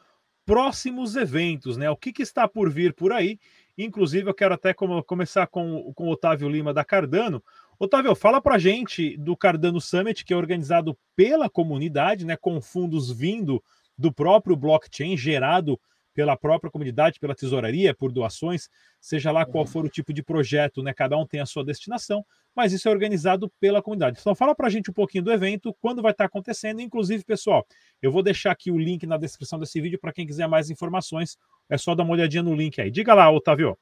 próximos 0.45 1.15
eventos, 1.15 1.77
né? 1.77 1.89
O 1.89 1.97
que, 1.97 2.13
que 2.13 2.23
está 2.23 2.47
por 2.47 2.69
vir 2.69 2.93
por 2.93 3.11
aí? 3.11 3.39
Inclusive, 3.77 4.29
eu 4.29 4.33
quero 4.33 4.53
até 4.53 4.73
começar 4.73 5.47
com, 5.47 5.91
com 5.93 6.05
o 6.05 6.11
Otávio 6.11 6.49
Lima 6.49 6.73
da 6.73 6.85
Cardano. 6.85 7.43
Otávio, 7.79 8.15
fala 8.15 8.41
para 8.41 8.57
gente 8.57 9.17
do 9.17 9.35
Cardano 9.35 9.81
Summit, 9.81 10.23
que 10.23 10.33
é 10.33 10.37
organizado 10.37 10.97
pela 11.15 11.49
comunidade, 11.49 12.25
né? 12.25 12.37
Com 12.37 12.61
fundos 12.61 13.11
vindo 13.11 13.61
do 13.97 14.13
próprio 14.13 14.55
blockchain 14.55 15.17
gerado 15.17 15.79
pela 16.13 16.35
própria 16.35 16.69
comunidade, 16.69 17.19
pela 17.19 17.35
tesouraria, 17.35 17.93
por 17.93 18.11
doações, 18.11 18.69
seja 18.99 19.31
lá 19.31 19.45
qual 19.45 19.65
for 19.65 19.85
o 19.85 19.89
tipo 19.89 20.13
de 20.13 20.21
projeto, 20.21 20.83
né? 20.83 20.93
Cada 20.93 21.17
um 21.17 21.25
tem 21.25 21.39
a 21.39 21.45
sua 21.45 21.63
destinação, 21.63 22.25
mas 22.55 22.73
isso 22.73 22.87
é 22.87 22.91
organizado 22.91 23.51
pela 23.59 23.81
comunidade. 23.81 24.19
Então 24.19 24.35
fala 24.35 24.53
para 24.53 24.67
a 24.67 24.69
gente 24.69 24.91
um 24.91 24.93
pouquinho 24.93 25.23
do 25.23 25.31
evento, 25.31 25.75
quando 25.81 26.01
vai 26.01 26.11
estar 26.11 26.25
acontecendo, 26.25 26.81
inclusive, 26.81 27.23
pessoal, 27.23 27.65
eu 28.01 28.11
vou 28.11 28.21
deixar 28.21 28.51
aqui 28.51 28.71
o 28.71 28.77
link 28.77 29.05
na 29.07 29.17
descrição 29.17 29.59
desse 29.59 29.79
vídeo 29.79 29.99
para 29.99 30.11
quem 30.11 30.27
quiser 30.27 30.47
mais 30.47 30.69
informações, 30.69 31.37
é 31.69 31.77
só 31.77 31.95
dar 31.95 32.03
uma 32.03 32.13
olhadinha 32.13 32.43
no 32.43 32.53
link 32.53 32.81
aí. 32.81 32.91
Diga 32.91 33.13
lá, 33.13 33.31
Otávio. 33.31 33.77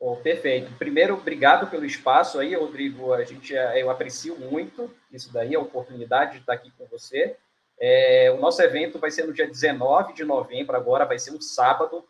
Oh, 0.00 0.14
perfeito. 0.14 0.72
Primeiro, 0.78 1.14
obrigado 1.14 1.68
pelo 1.68 1.84
espaço 1.84 2.38
aí, 2.38 2.54
Rodrigo. 2.54 3.12
A 3.12 3.24
gente, 3.24 3.52
eu 3.52 3.90
aprecio 3.90 4.38
muito 4.38 4.88
isso 5.12 5.32
daí, 5.32 5.56
a 5.56 5.60
oportunidade 5.60 6.34
de 6.34 6.38
estar 6.38 6.52
aqui 6.52 6.70
com 6.78 6.86
você. 6.86 7.36
É, 7.80 8.30
o 8.36 8.40
nosso 8.40 8.60
evento 8.60 8.98
vai 8.98 9.10
ser 9.10 9.26
no 9.26 9.32
dia 9.32 9.46
19 9.46 10.12
de 10.12 10.24
novembro, 10.24 10.76
agora 10.76 11.04
vai 11.04 11.18
ser 11.18 11.30
um 11.30 11.40
sábado, 11.40 12.04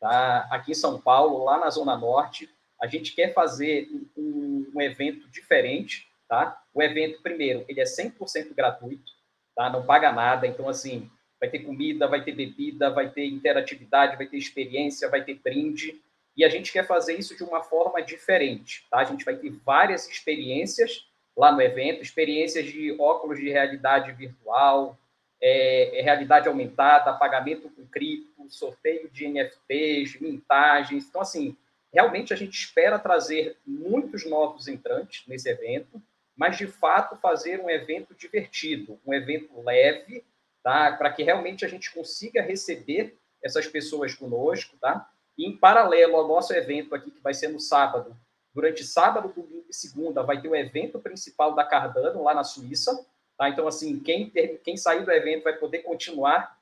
tá? 0.00 0.48
aqui 0.50 0.72
em 0.72 0.74
São 0.74 1.00
Paulo, 1.00 1.44
lá 1.44 1.58
na 1.58 1.70
Zona 1.70 1.96
Norte. 1.96 2.50
A 2.80 2.86
gente 2.86 3.14
quer 3.14 3.32
fazer 3.32 3.88
um, 4.16 4.70
um 4.74 4.80
evento 4.80 5.28
diferente, 5.30 6.08
tá? 6.28 6.60
O 6.74 6.82
evento, 6.82 7.22
primeiro, 7.22 7.64
ele 7.68 7.80
é 7.80 7.84
100% 7.84 8.54
gratuito, 8.54 9.12
tá? 9.54 9.70
Não 9.70 9.86
paga 9.86 10.10
nada, 10.10 10.46
então, 10.46 10.68
assim, 10.68 11.08
vai 11.38 11.48
ter 11.48 11.60
comida, 11.60 12.08
vai 12.08 12.24
ter 12.24 12.32
bebida, 12.32 12.90
vai 12.90 13.08
ter 13.10 13.26
interatividade, 13.26 14.16
vai 14.16 14.26
ter 14.26 14.36
experiência, 14.36 15.08
vai 15.08 15.22
ter 15.22 15.34
brinde, 15.34 16.02
e 16.36 16.44
a 16.44 16.48
gente 16.48 16.72
quer 16.72 16.86
fazer 16.86 17.14
isso 17.14 17.36
de 17.36 17.44
uma 17.44 17.62
forma 17.62 18.02
diferente, 18.02 18.86
tá? 18.90 18.98
A 18.98 19.04
gente 19.04 19.24
vai 19.24 19.36
ter 19.36 19.50
várias 19.64 20.08
experiências 20.08 21.06
lá 21.36 21.52
no 21.52 21.60
evento, 21.60 22.02
experiências 22.02 22.66
de 22.66 22.96
óculos 22.98 23.38
de 23.38 23.50
realidade 23.50 24.12
virtual, 24.12 24.98
é, 25.42 25.98
é 25.98 26.02
realidade 26.02 26.46
aumentada, 26.46 27.12
pagamento 27.12 27.68
com 27.68 27.84
cripto, 27.86 28.48
sorteio 28.48 29.10
de 29.10 29.26
NFTs, 29.26 30.20
mintagens. 30.20 31.06
Então, 31.08 31.20
assim, 31.20 31.56
realmente 31.92 32.32
a 32.32 32.36
gente 32.36 32.54
espera 32.54 32.98
trazer 32.98 33.58
muitos 33.66 34.24
novos 34.24 34.68
entrantes 34.68 35.26
nesse 35.26 35.48
evento, 35.48 36.00
mas 36.36 36.56
de 36.56 36.66
fato 36.68 37.16
fazer 37.16 37.60
um 37.60 37.68
evento 37.68 38.14
divertido, 38.14 39.00
um 39.04 39.12
evento 39.12 39.60
leve, 39.62 40.24
tá? 40.62 40.92
Para 40.92 41.10
que 41.10 41.24
realmente 41.24 41.64
a 41.64 41.68
gente 41.68 41.92
consiga 41.92 42.40
receber 42.40 43.16
essas 43.42 43.66
pessoas 43.66 44.14
conosco, 44.14 44.76
tá? 44.80 45.10
E 45.36 45.46
em 45.46 45.56
paralelo 45.56 46.16
ao 46.16 46.28
nosso 46.28 46.54
evento 46.54 46.94
aqui, 46.94 47.10
que 47.10 47.20
vai 47.20 47.34
ser 47.34 47.48
no 47.48 47.58
sábado, 47.58 48.16
durante 48.54 48.84
sábado, 48.84 49.32
domingo 49.34 49.66
e 49.68 49.74
segunda, 49.74 50.22
vai 50.22 50.40
ter 50.40 50.48
o 50.48 50.54
evento 50.54 51.00
principal 51.00 51.54
da 51.54 51.64
Cardano 51.64 52.22
lá 52.22 52.34
na 52.34 52.44
Suíça, 52.44 53.04
Tá? 53.42 53.48
Então, 53.48 53.66
assim, 53.66 53.98
quem, 53.98 54.30
ter, 54.30 54.60
quem 54.62 54.76
sair 54.76 55.04
do 55.04 55.10
evento 55.10 55.42
vai 55.42 55.54
poder 55.54 55.78
continuar 55.78 56.56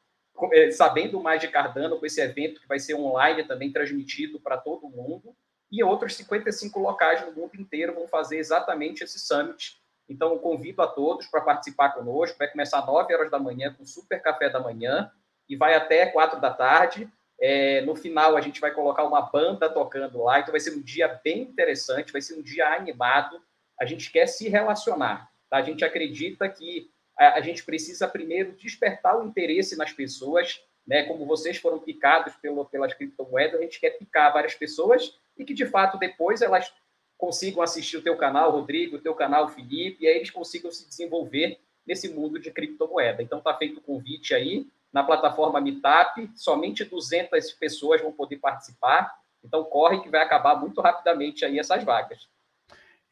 eh, 0.50 0.70
sabendo 0.70 1.20
mais 1.20 1.38
de 1.38 1.48
Cardano 1.48 1.98
com 1.98 2.06
esse 2.06 2.22
evento, 2.22 2.58
que 2.58 2.66
vai 2.66 2.78
ser 2.78 2.94
online 2.94 3.44
também 3.44 3.70
transmitido 3.70 4.40
para 4.40 4.56
todo 4.56 4.88
mundo. 4.88 5.36
E 5.70 5.84
outros 5.84 6.16
55 6.16 6.80
locais 6.80 7.22
no 7.26 7.32
mundo 7.32 7.54
inteiro 7.54 7.92
vão 7.92 8.08
fazer 8.08 8.38
exatamente 8.38 9.04
esse 9.04 9.18
summit. 9.18 9.78
Então, 10.08 10.38
convido 10.38 10.80
a 10.80 10.86
todos 10.86 11.26
para 11.26 11.42
participar 11.42 11.90
conosco. 11.90 12.38
Vai 12.38 12.48
começar 12.48 12.78
às 12.78 12.86
9 12.86 13.14
horas 13.14 13.30
da 13.30 13.38
manhã, 13.38 13.74
com 13.76 13.84
super 13.84 14.22
café 14.22 14.48
da 14.48 14.58
manhã, 14.58 15.12
e 15.46 15.56
vai 15.56 15.74
até 15.74 16.06
4 16.06 16.40
da 16.40 16.50
tarde. 16.50 17.06
É, 17.38 17.82
no 17.82 17.94
final, 17.94 18.38
a 18.38 18.40
gente 18.40 18.58
vai 18.58 18.70
colocar 18.70 19.04
uma 19.04 19.20
banda 19.20 19.68
tocando 19.68 20.22
lá. 20.22 20.40
Então, 20.40 20.52
vai 20.52 20.60
ser 20.60 20.74
um 20.74 20.80
dia 20.80 21.20
bem 21.22 21.42
interessante, 21.42 22.10
vai 22.10 22.22
ser 22.22 22.38
um 22.38 22.42
dia 22.42 22.68
animado. 22.68 23.38
A 23.78 23.84
gente 23.84 24.10
quer 24.10 24.26
se 24.26 24.48
relacionar. 24.48 25.30
Tá? 25.50 25.58
A 25.58 25.62
gente 25.62 25.84
acredita 25.84 26.48
que 26.48 26.88
a, 27.18 27.34
a, 27.34 27.40
gente 27.40 27.64
precisa 27.64 28.08
primeiro 28.08 28.52
despertar 28.52 29.18
o 29.18 29.26
interesse 29.26 29.76
nas 29.76 29.92
pessoas, 29.92 30.62
né? 30.86 31.02
Como 31.02 31.26
vocês 31.26 31.58
foram 31.58 31.80
picados 31.80 32.34
pelo, 32.36 32.64
pelas 32.64 32.94
criptomoedas, 32.94 33.60
a 33.60 33.62
gente 33.62 33.80
quer 33.80 33.90
picar 33.90 34.32
várias 34.32 34.54
pessoas 34.54 35.18
e 35.36 35.44
que 35.44 35.52
de 35.52 35.66
fato 35.66 35.98
depois 35.98 36.40
elas 36.40 36.72
consigam 37.18 37.62
assistir 37.62 37.98
o 37.98 38.02
teu 38.02 38.16
canal, 38.16 38.50
Rodrigo, 38.50 38.96
o 38.96 39.00
teu 39.00 39.14
canal, 39.14 39.48
Felipe, 39.48 40.04
e 40.04 40.08
aí 40.08 40.16
eles 40.16 40.30
consigam 40.30 40.70
se 40.70 40.88
desenvolver 40.88 41.58
nesse 41.86 42.08
mundo 42.08 42.38
de 42.38 42.50
criptomoeda. 42.50 43.22
Então 43.22 43.38
está 43.38 43.52
feito 43.54 43.78
o 43.78 43.82
convite 43.82 44.34
aí 44.34 44.66
na 44.92 45.04
plataforma 45.04 45.60
Meetup, 45.60 46.30
somente 46.34 46.84
200 46.84 47.52
pessoas 47.52 48.00
vão 48.00 48.12
poder 48.12 48.38
participar. 48.38 49.14
Então 49.44 49.64
corre 49.64 50.00
que 50.00 50.08
vai 50.08 50.22
acabar 50.22 50.56
muito 50.56 50.80
rapidamente 50.80 51.44
aí 51.44 51.58
essas 51.58 51.84
vagas. 51.84 52.28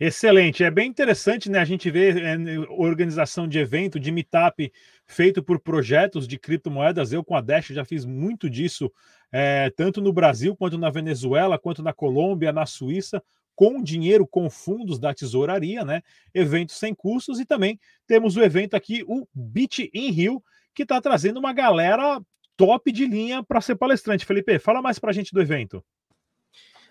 Excelente, 0.01 0.63
é 0.63 0.71
bem 0.71 0.89
interessante, 0.89 1.51
né? 1.51 1.59
A 1.59 1.65
gente 1.65 1.91
vê 1.91 2.11
é, 2.11 2.37
organização 2.69 3.49
de 3.49 3.59
evento, 3.59 3.99
de 3.99 4.13
meetup 4.13 4.73
feito 5.05 5.43
por 5.43 5.59
projetos 5.59 6.29
de 6.29 6.39
criptomoedas. 6.39 7.13
Eu 7.13 7.25
com 7.25 7.35
a 7.35 7.41
Dash 7.41 7.67
já 7.69 7.85
fiz 7.85 8.05
muito 8.05 8.49
disso, 8.49 8.93
é, 9.33 9.71
tanto 9.71 10.01
no 10.01 10.13
Brasil 10.13 10.55
quanto 10.55 10.79
na 10.79 10.89
Venezuela, 10.89 11.59
quanto 11.59 11.83
na 11.83 11.93
Colômbia, 11.93 12.53
na 12.53 12.65
Suíça, 12.65 13.21
com 13.57 13.83
dinheiro, 13.83 14.25
com 14.25 14.49
fundos 14.49 15.01
da 15.01 15.13
tesouraria, 15.13 15.85
né? 15.85 16.01
Eventos 16.33 16.77
sem 16.77 16.95
custos 16.95 17.41
e 17.41 17.45
também 17.45 17.77
temos 18.07 18.37
o 18.37 18.43
evento 18.43 18.75
aqui, 18.75 19.03
o 19.05 19.27
Bit 19.35 19.91
in 19.93 20.13
Rio, 20.13 20.41
que 20.77 20.85
está 20.85 21.01
trazendo 21.01 21.41
uma 21.41 21.53
galera 21.53 22.23
top 22.57 22.93
de 22.93 23.05
linha 23.05 23.43
para 23.43 23.61
ser 23.61 23.75
palestrante. 23.75 24.25
Felipe, 24.25 24.61
fala 24.61 24.81
mais 24.81 25.01
para 25.01 25.11
a 25.11 25.13
gente 25.13 25.35
do 25.35 25.43
evento. 25.43 25.85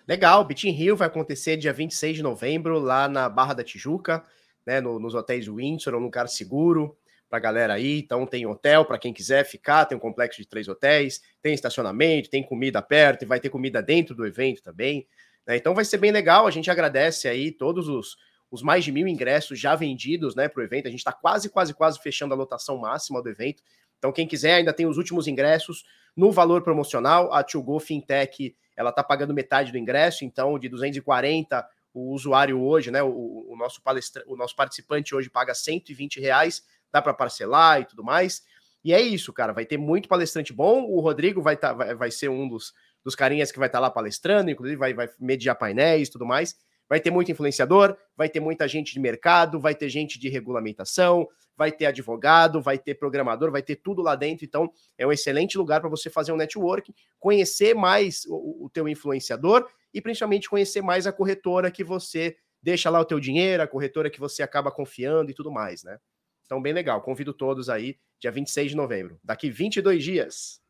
Legal, 0.08 0.42
Bitin 0.42 0.70
Rio 0.70 0.96
vai 0.96 1.06
acontecer 1.06 1.58
dia 1.58 1.70
26 1.70 2.16
de 2.16 2.22
novembro, 2.22 2.78
lá 2.78 3.06
na 3.06 3.28
Barra 3.28 3.52
da 3.52 3.62
Tijuca, 3.62 4.24
né, 4.64 4.80
no, 4.80 4.98
nos 4.98 5.14
hotéis 5.14 5.46
Windsor, 5.46 5.94
um 5.94 5.98
lugar 5.98 6.28
seguro 6.28 6.96
para 7.28 7.38
galera 7.38 7.74
aí. 7.74 7.98
Então 7.98 8.26
tem 8.26 8.46
hotel 8.46 8.86
para 8.86 8.96
quem 8.96 9.12
quiser 9.12 9.44
ficar, 9.44 9.84
tem 9.84 9.98
um 9.98 10.00
complexo 10.00 10.40
de 10.40 10.48
três 10.48 10.66
hotéis, 10.66 11.20
tem 11.42 11.52
estacionamento, 11.52 12.30
tem 12.30 12.42
comida 12.42 12.80
perto 12.80 13.24
e 13.24 13.26
vai 13.26 13.38
ter 13.38 13.50
comida 13.50 13.82
dentro 13.82 14.14
do 14.14 14.26
evento 14.26 14.62
também. 14.62 15.06
Né? 15.46 15.58
Então 15.58 15.74
vai 15.74 15.84
ser 15.84 15.98
bem 15.98 16.10
legal. 16.10 16.46
A 16.46 16.50
gente 16.50 16.70
agradece 16.70 17.28
aí 17.28 17.52
todos 17.52 17.86
os, 17.86 18.16
os 18.50 18.62
mais 18.62 18.84
de 18.84 18.90
mil 18.90 19.06
ingressos 19.06 19.60
já 19.60 19.76
vendidos 19.76 20.34
né, 20.34 20.48
para 20.48 20.62
o 20.62 20.64
evento. 20.64 20.88
A 20.88 20.90
gente 20.90 21.00
está 21.00 21.12
quase, 21.12 21.50
quase, 21.50 21.74
quase 21.74 22.00
fechando 22.00 22.32
a 22.32 22.36
lotação 22.36 22.78
máxima 22.78 23.22
do 23.22 23.28
evento. 23.28 23.62
Então, 23.98 24.12
quem 24.12 24.26
quiser, 24.26 24.54
ainda 24.54 24.72
tem 24.72 24.86
os 24.86 24.96
últimos 24.96 25.26
ingressos 25.26 25.84
no 26.16 26.32
valor 26.32 26.62
promocional. 26.62 27.32
A 27.32 27.42
Tio 27.42 27.62
Go 27.62 27.78
Fintech 27.78 28.54
ela 28.76 28.90
está 28.90 29.02
pagando 29.02 29.34
metade 29.34 29.72
do 29.72 29.78
ingresso, 29.78 30.24
então 30.24 30.56
de 30.56 30.68
240 30.68 31.68
o 31.92 32.12
usuário 32.12 32.60
hoje, 32.60 32.92
né, 32.92 33.02
o, 33.02 33.46
o 33.48 33.56
nosso 33.56 33.82
palestra, 33.82 34.22
o 34.26 34.36
nosso 34.36 34.54
participante 34.54 35.14
hoje 35.14 35.28
paga 35.28 35.52
120 35.52 36.20
reais, 36.20 36.62
dá 36.92 37.02
para 37.02 37.12
parcelar 37.12 37.80
e 37.80 37.84
tudo 37.84 38.04
mais. 38.04 38.42
E 38.84 38.92
é 38.92 39.00
isso, 39.00 39.32
cara. 39.32 39.52
Vai 39.52 39.66
ter 39.66 39.76
muito 39.76 40.08
palestrante 40.08 40.52
bom. 40.52 40.84
O 40.84 41.00
Rodrigo 41.00 41.42
vai, 41.42 41.56
tá, 41.56 41.72
vai, 41.72 41.94
vai 41.94 42.10
ser 42.10 42.28
um 42.28 42.48
dos, 42.48 42.72
dos 43.02 43.16
carinhas 43.16 43.50
que 43.50 43.58
vai 43.58 43.68
estar 43.68 43.78
tá 43.78 43.82
lá 43.82 43.90
palestrando, 43.90 44.50
inclusive 44.50 44.78
vai, 44.78 44.94
vai 44.94 45.08
mediar 45.18 45.56
painéis 45.56 46.08
e 46.08 46.10
tudo 46.12 46.24
mais. 46.24 46.56
Vai 46.88 47.00
ter 47.00 47.10
muito 47.10 47.30
influenciador, 47.30 47.96
vai 48.16 48.28
ter 48.28 48.40
muita 48.40 48.66
gente 48.66 48.92
de 48.92 49.00
mercado, 49.00 49.60
vai 49.60 49.74
ter 49.74 49.88
gente 49.88 50.18
de 50.18 50.28
regulamentação, 50.28 51.28
vai 51.56 51.72
ter 51.72 51.86
advogado, 51.86 52.62
vai 52.62 52.78
ter 52.78 52.94
programador, 52.94 53.50
vai 53.50 53.62
ter 53.62 53.76
tudo 53.76 54.00
lá 54.00 54.14
dentro. 54.14 54.44
Então, 54.44 54.72
é 54.96 55.06
um 55.06 55.12
excelente 55.12 55.58
lugar 55.58 55.80
para 55.80 55.90
você 55.90 56.08
fazer 56.08 56.32
um 56.32 56.36
network, 56.36 56.94
conhecer 57.18 57.74
mais 57.74 58.24
o, 58.26 58.64
o 58.64 58.70
teu 58.70 58.88
influenciador 58.88 59.68
e 59.92 60.00
principalmente 60.00 60.48
conhecer 60.48 60.82
mais 60.82 61.06
a 61.06 61.12
corretora 61.12 61.70
que 61.70 61.82
você 61.82 62.36
deixa 62.62 62.88
lá 62.90 63.00
o 63.00 63.04
teu 63.04 63.18
dinheiro, 63.18 63.62
a 63.62 63.66
corretora 63.66 64.08
que 64.08 64.20
você 64.20 64.42
acaba 64.42 64.70
confiando 64.70 65.30
e 65.30 65.34
tudo 65.34 65.50
mais, 65.50 65.82
né? 65.82 65.98
Então, 66.46 66.62
bem 66.62 66.72
legal. 66.72 67.02
Convido 67.02 67.34
todos 67.34 67.68
aí, 67.68 67.98
dia 68.18 68.30
26 68.30 68.70
de 68.70 68.76
novembro, 68.76 69.20
daqui 69.22 69.50
22 69.50 70.02
dias. 70.02 70.60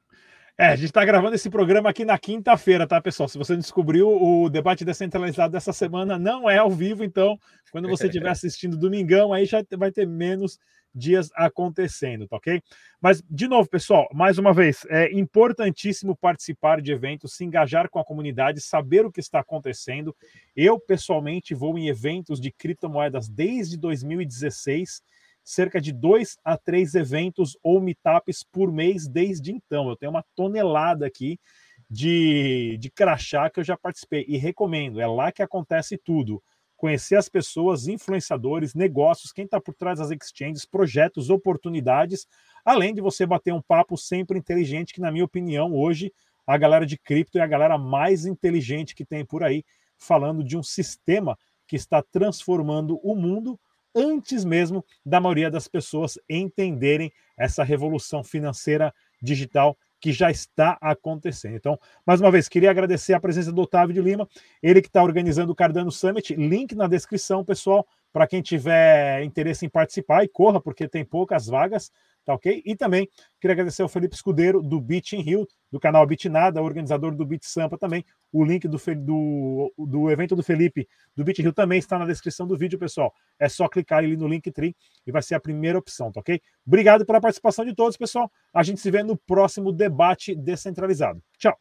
É, 0.61 0.67
a 0.67 0.75
gente 0.75 0.87
está 0.87 1.05
gravando 1.05 1.37
esse 1.37 1.49
programa 1.49 1.89
aqui 1.89 2.05
na 2.05 2.19
quinta-feira, 2.19 2.85
tá, 2.85 3.01
pessoal? 3.01 3.29
Se 3.29 3.39
você 3.39 3.57
descobriu, 3.57 4.09
o 4.09 4.51
debate 4.51 4.85
descentralizado 4.85 5.53
dessa 5.53 5.73
semana 5.73 6.19
não 6.19 6.51
é 6.51 6.59
ao 6.59 6.69
vivo, 6.69 7.05
então, 7.05 7.39
quando 7.71 7.89
você 7.89 8.07
estiver 8.07 8.27
assistindo 8.29 8.77
domingão, 8.77 9.33
aí 9.33 9.47
já 9.47 9.65
vai 9.77 9.93
ter 9.93 10.05
menos 10.05 10.59
dias 10.93 11.31
acontecendo, 11.37 12.27
tá 12.27 12.39
ok? 12.39 12.61
Mas, 13.01 13.23
de 13.31 13.47
novo, 13.47 13.71
pessoal, 13.71 14.09
mais 14.13 14.37
uma 14.37 14.53
vez, 14.53 14.85
é 14.91 15.13
importantíssimo 15.13 16.17
participar 16.17 16.81
de 16.81 16.91
eventos, 16.91 17.35
se 17.35 17.45
engajar 17.45 17.89
com 17.89 18.01
a 18.01 18.05
comunidade, 18.05 18.61
saber 18.61 19.07
o 19.07 19.13
que 19.13 19.21
está 19.21 19.39
acontecendo. 19.39 20.13
Eu, 20.57 20.81
pessoalmente, 20.81 21.55
vou 21.55 21.79
em 21.79 21.87
eventos 21.87 22.41
de 22.41 22.51
criptomoedas 22.51 23.29
desde 23.29 23.77
2016 23.77 25.03
cerca 25.49 25.81
de 25.81 25.95
dois 25.95 26.37
a 26.45 26.59
três 26.59 26.95
eventos 26.95 27.57
ou 27.63 27.81
meetups 27.81 28.45
por 28.53 28.71
mês 28.71 29.09
desde 29.09 29.51
então. 29.51 29.89
Eu 29.89 29.97
tenho 29.97 30.11
uma 30.11 30.25
tonelada 30.37 31.07
aqui 31.07 31.41
de, 31.89 32.77
de 32.79 32.91
crachá 32.91 33.49
que 33.49 33.59
eu 33.59 33.65
já 33.65 33.75
participei 33.75 34.27
e 34.29 34.37
recomendo. 34.37 35.01
É 35.01 35.07
lá 35.07 35.33
que 35.33 35.43
acontece 35.43 35.97
tudo. 35.97 36.43
Conhecer 36.77 37.17
as 37.17 37.31
pessoas, 37.31 37.89
influenciadores, 37.89 38.75
negócios, 38.75 39.33
quem 39.33 39.47
está 39.47 39.59
por 39.59 39.75
trás 39.75 39.99
das 39.99 40.11
exchanges, 40.11 40.67
projetos, 40.67 41.31
oportunidades, 41.31 42.27
além 42.63 42.93
de 42.93 43.01
você 43.01 43.25
bater 43.25 43.55
um 43.55 43.63
papo 43.63 43.97
sempre 43.97 44.39
inteligente, 44.39 44.93
que, 44.93 45.01
na 45.01 45.11
minha 45.11 45.25
opinião, 45.25 45.75
hoje 45.75 46.13
a 46.47 46.59
galera 46.59 46.85
de 46.85 46.99
cripto 46.99 47.39
é 47.39 47.41
a 47.41 47.47
galera 47.47 47.79
mais 47.79 48.27
inteligente 48.27 48.95
que 48.95 49.05
tem 49.05 49.25
por 49.25 49.43
aí, 49.43 49.65
falando 49.97 50.45
de 50.45 50.59
um 50.59 50.63
sistema 50.63 51.39
que 51.67 51.75
está 51.75 52.03
transformando 52.03 53.01
o 53.03 53.15
mundo 53.15 53.59
antes 53.95 54.45
mesmo 54.45 54.85
da 55.05 55.21
maioria 55.21 55.51
das 55.51 55.69
pessoas 55.69 56.19
entenderem 56.29 57.13
essa 57.37 57.63
revolução 57.63 58.23
financeira 58.23 58.93
digital 59.23 59.77
que 60.01 60.13
já 60.13 60.31
está 60.31 60.79
acontecendo. 60.81 61.57
Então, 61.57 61.79
mais 62.07 62.21
uma 62.21 62.31
vez, 62.31 62.49
queria 62.49 62.71
agradecer 62.71 63.15
a 63.15 63.21
presença 63.21 63.53
do 63.53 63.63
Otávio 63.63 63.95
de 63.95 64.01
Lima, 64.01 64.29
ele 64.63 64.81
que 64.81 64.89
está 64.89 65.03
organizando 65.03 65.53
o 65.53 65.57
Cardano 65.57 65.91
Summit. 65.91 66.35
Link 66.35 66.75
na 66.75 66.87
descrição, 66.87 67.45
pessoal, 67.45 67.87
para 68.13 68.27
quem 68.27 68.41
tiver 68.41 69.23
interesse 69.23 69.67
em 69.67 69.69
participar 69.69 70.25
e 70.25 70.29
corra, 70.29 70.61
porque 70.61 70.89
tem 70.89 71.05
poucas 71.05 71.47
vagas, 71.47 71.91
tá 72.25 72.35
ok? 72.35 72.63
E 72.65 72.77
também 72.77 73.09
queria 73.41 73.55
agradecer 73.55 73.83
ao 73.83 73.89
Felipe 73.89 74.15
Escudeiro, 74.15 74.63
do 74.63 74.81
Beat 74.81 75.13
in 75.13 75.21
Rio, 75.21 75.47
do 75.71 75.79
canal 75.79 76.07
Bitnada, 76.07 76.63
organizador 76.63 77.15
do 77.15 77.25
Beat 77.25 77.45
Sampa 77.45 77.77
também. 77.77 78.05
O 78.33 78.45
link 78.45 78.67
do, 78.67 78.79
do, 78.97 79.73
do 79.79 80.11
evento 80.11 80.35
do 80.35 80.43
Felipe, 80.43 80.89
do 81.15 81.25
Beat 81.25 81.39
Rio, 81.39 81.53
também 81.53 81.79
está 81.79 81.99
na 81.99 82.07
descrição 82.07 82.47
do 82.47 82.57
vídeo, 82.57 82.79
pessoal. 82.79 83.13
É 83.39 83.49
só 83.49 83.69
clicar 83.69 83.99
ali 83.99 84.17
no 84.17 84.29
Linktree 84.29 84.75
e 85.07 85.13
vai 85.13 85.23
ser 85.23 85.35
a 85.35 85.41
primeira 85.41 85.79
opção, 85.79 86.11
tá 86.13 86.21
ok? 86.21 86.41
Obrigado 86.67 87.05
pela 87.05 87.21
participação 87.21 87.65
de 87.65 87.75
todos, 87.75 87.97
pessoal. 87.97 88.31
A 88.53 88.63
gente 88.63 88.81
se 88.81 88.91
vê 88.91 89.03
no 89.03 89.17
próximo 89.17 89.73
debate 89.73 90.35
descentralizado. 90.35 91.23
Tchau! 91.39 91.59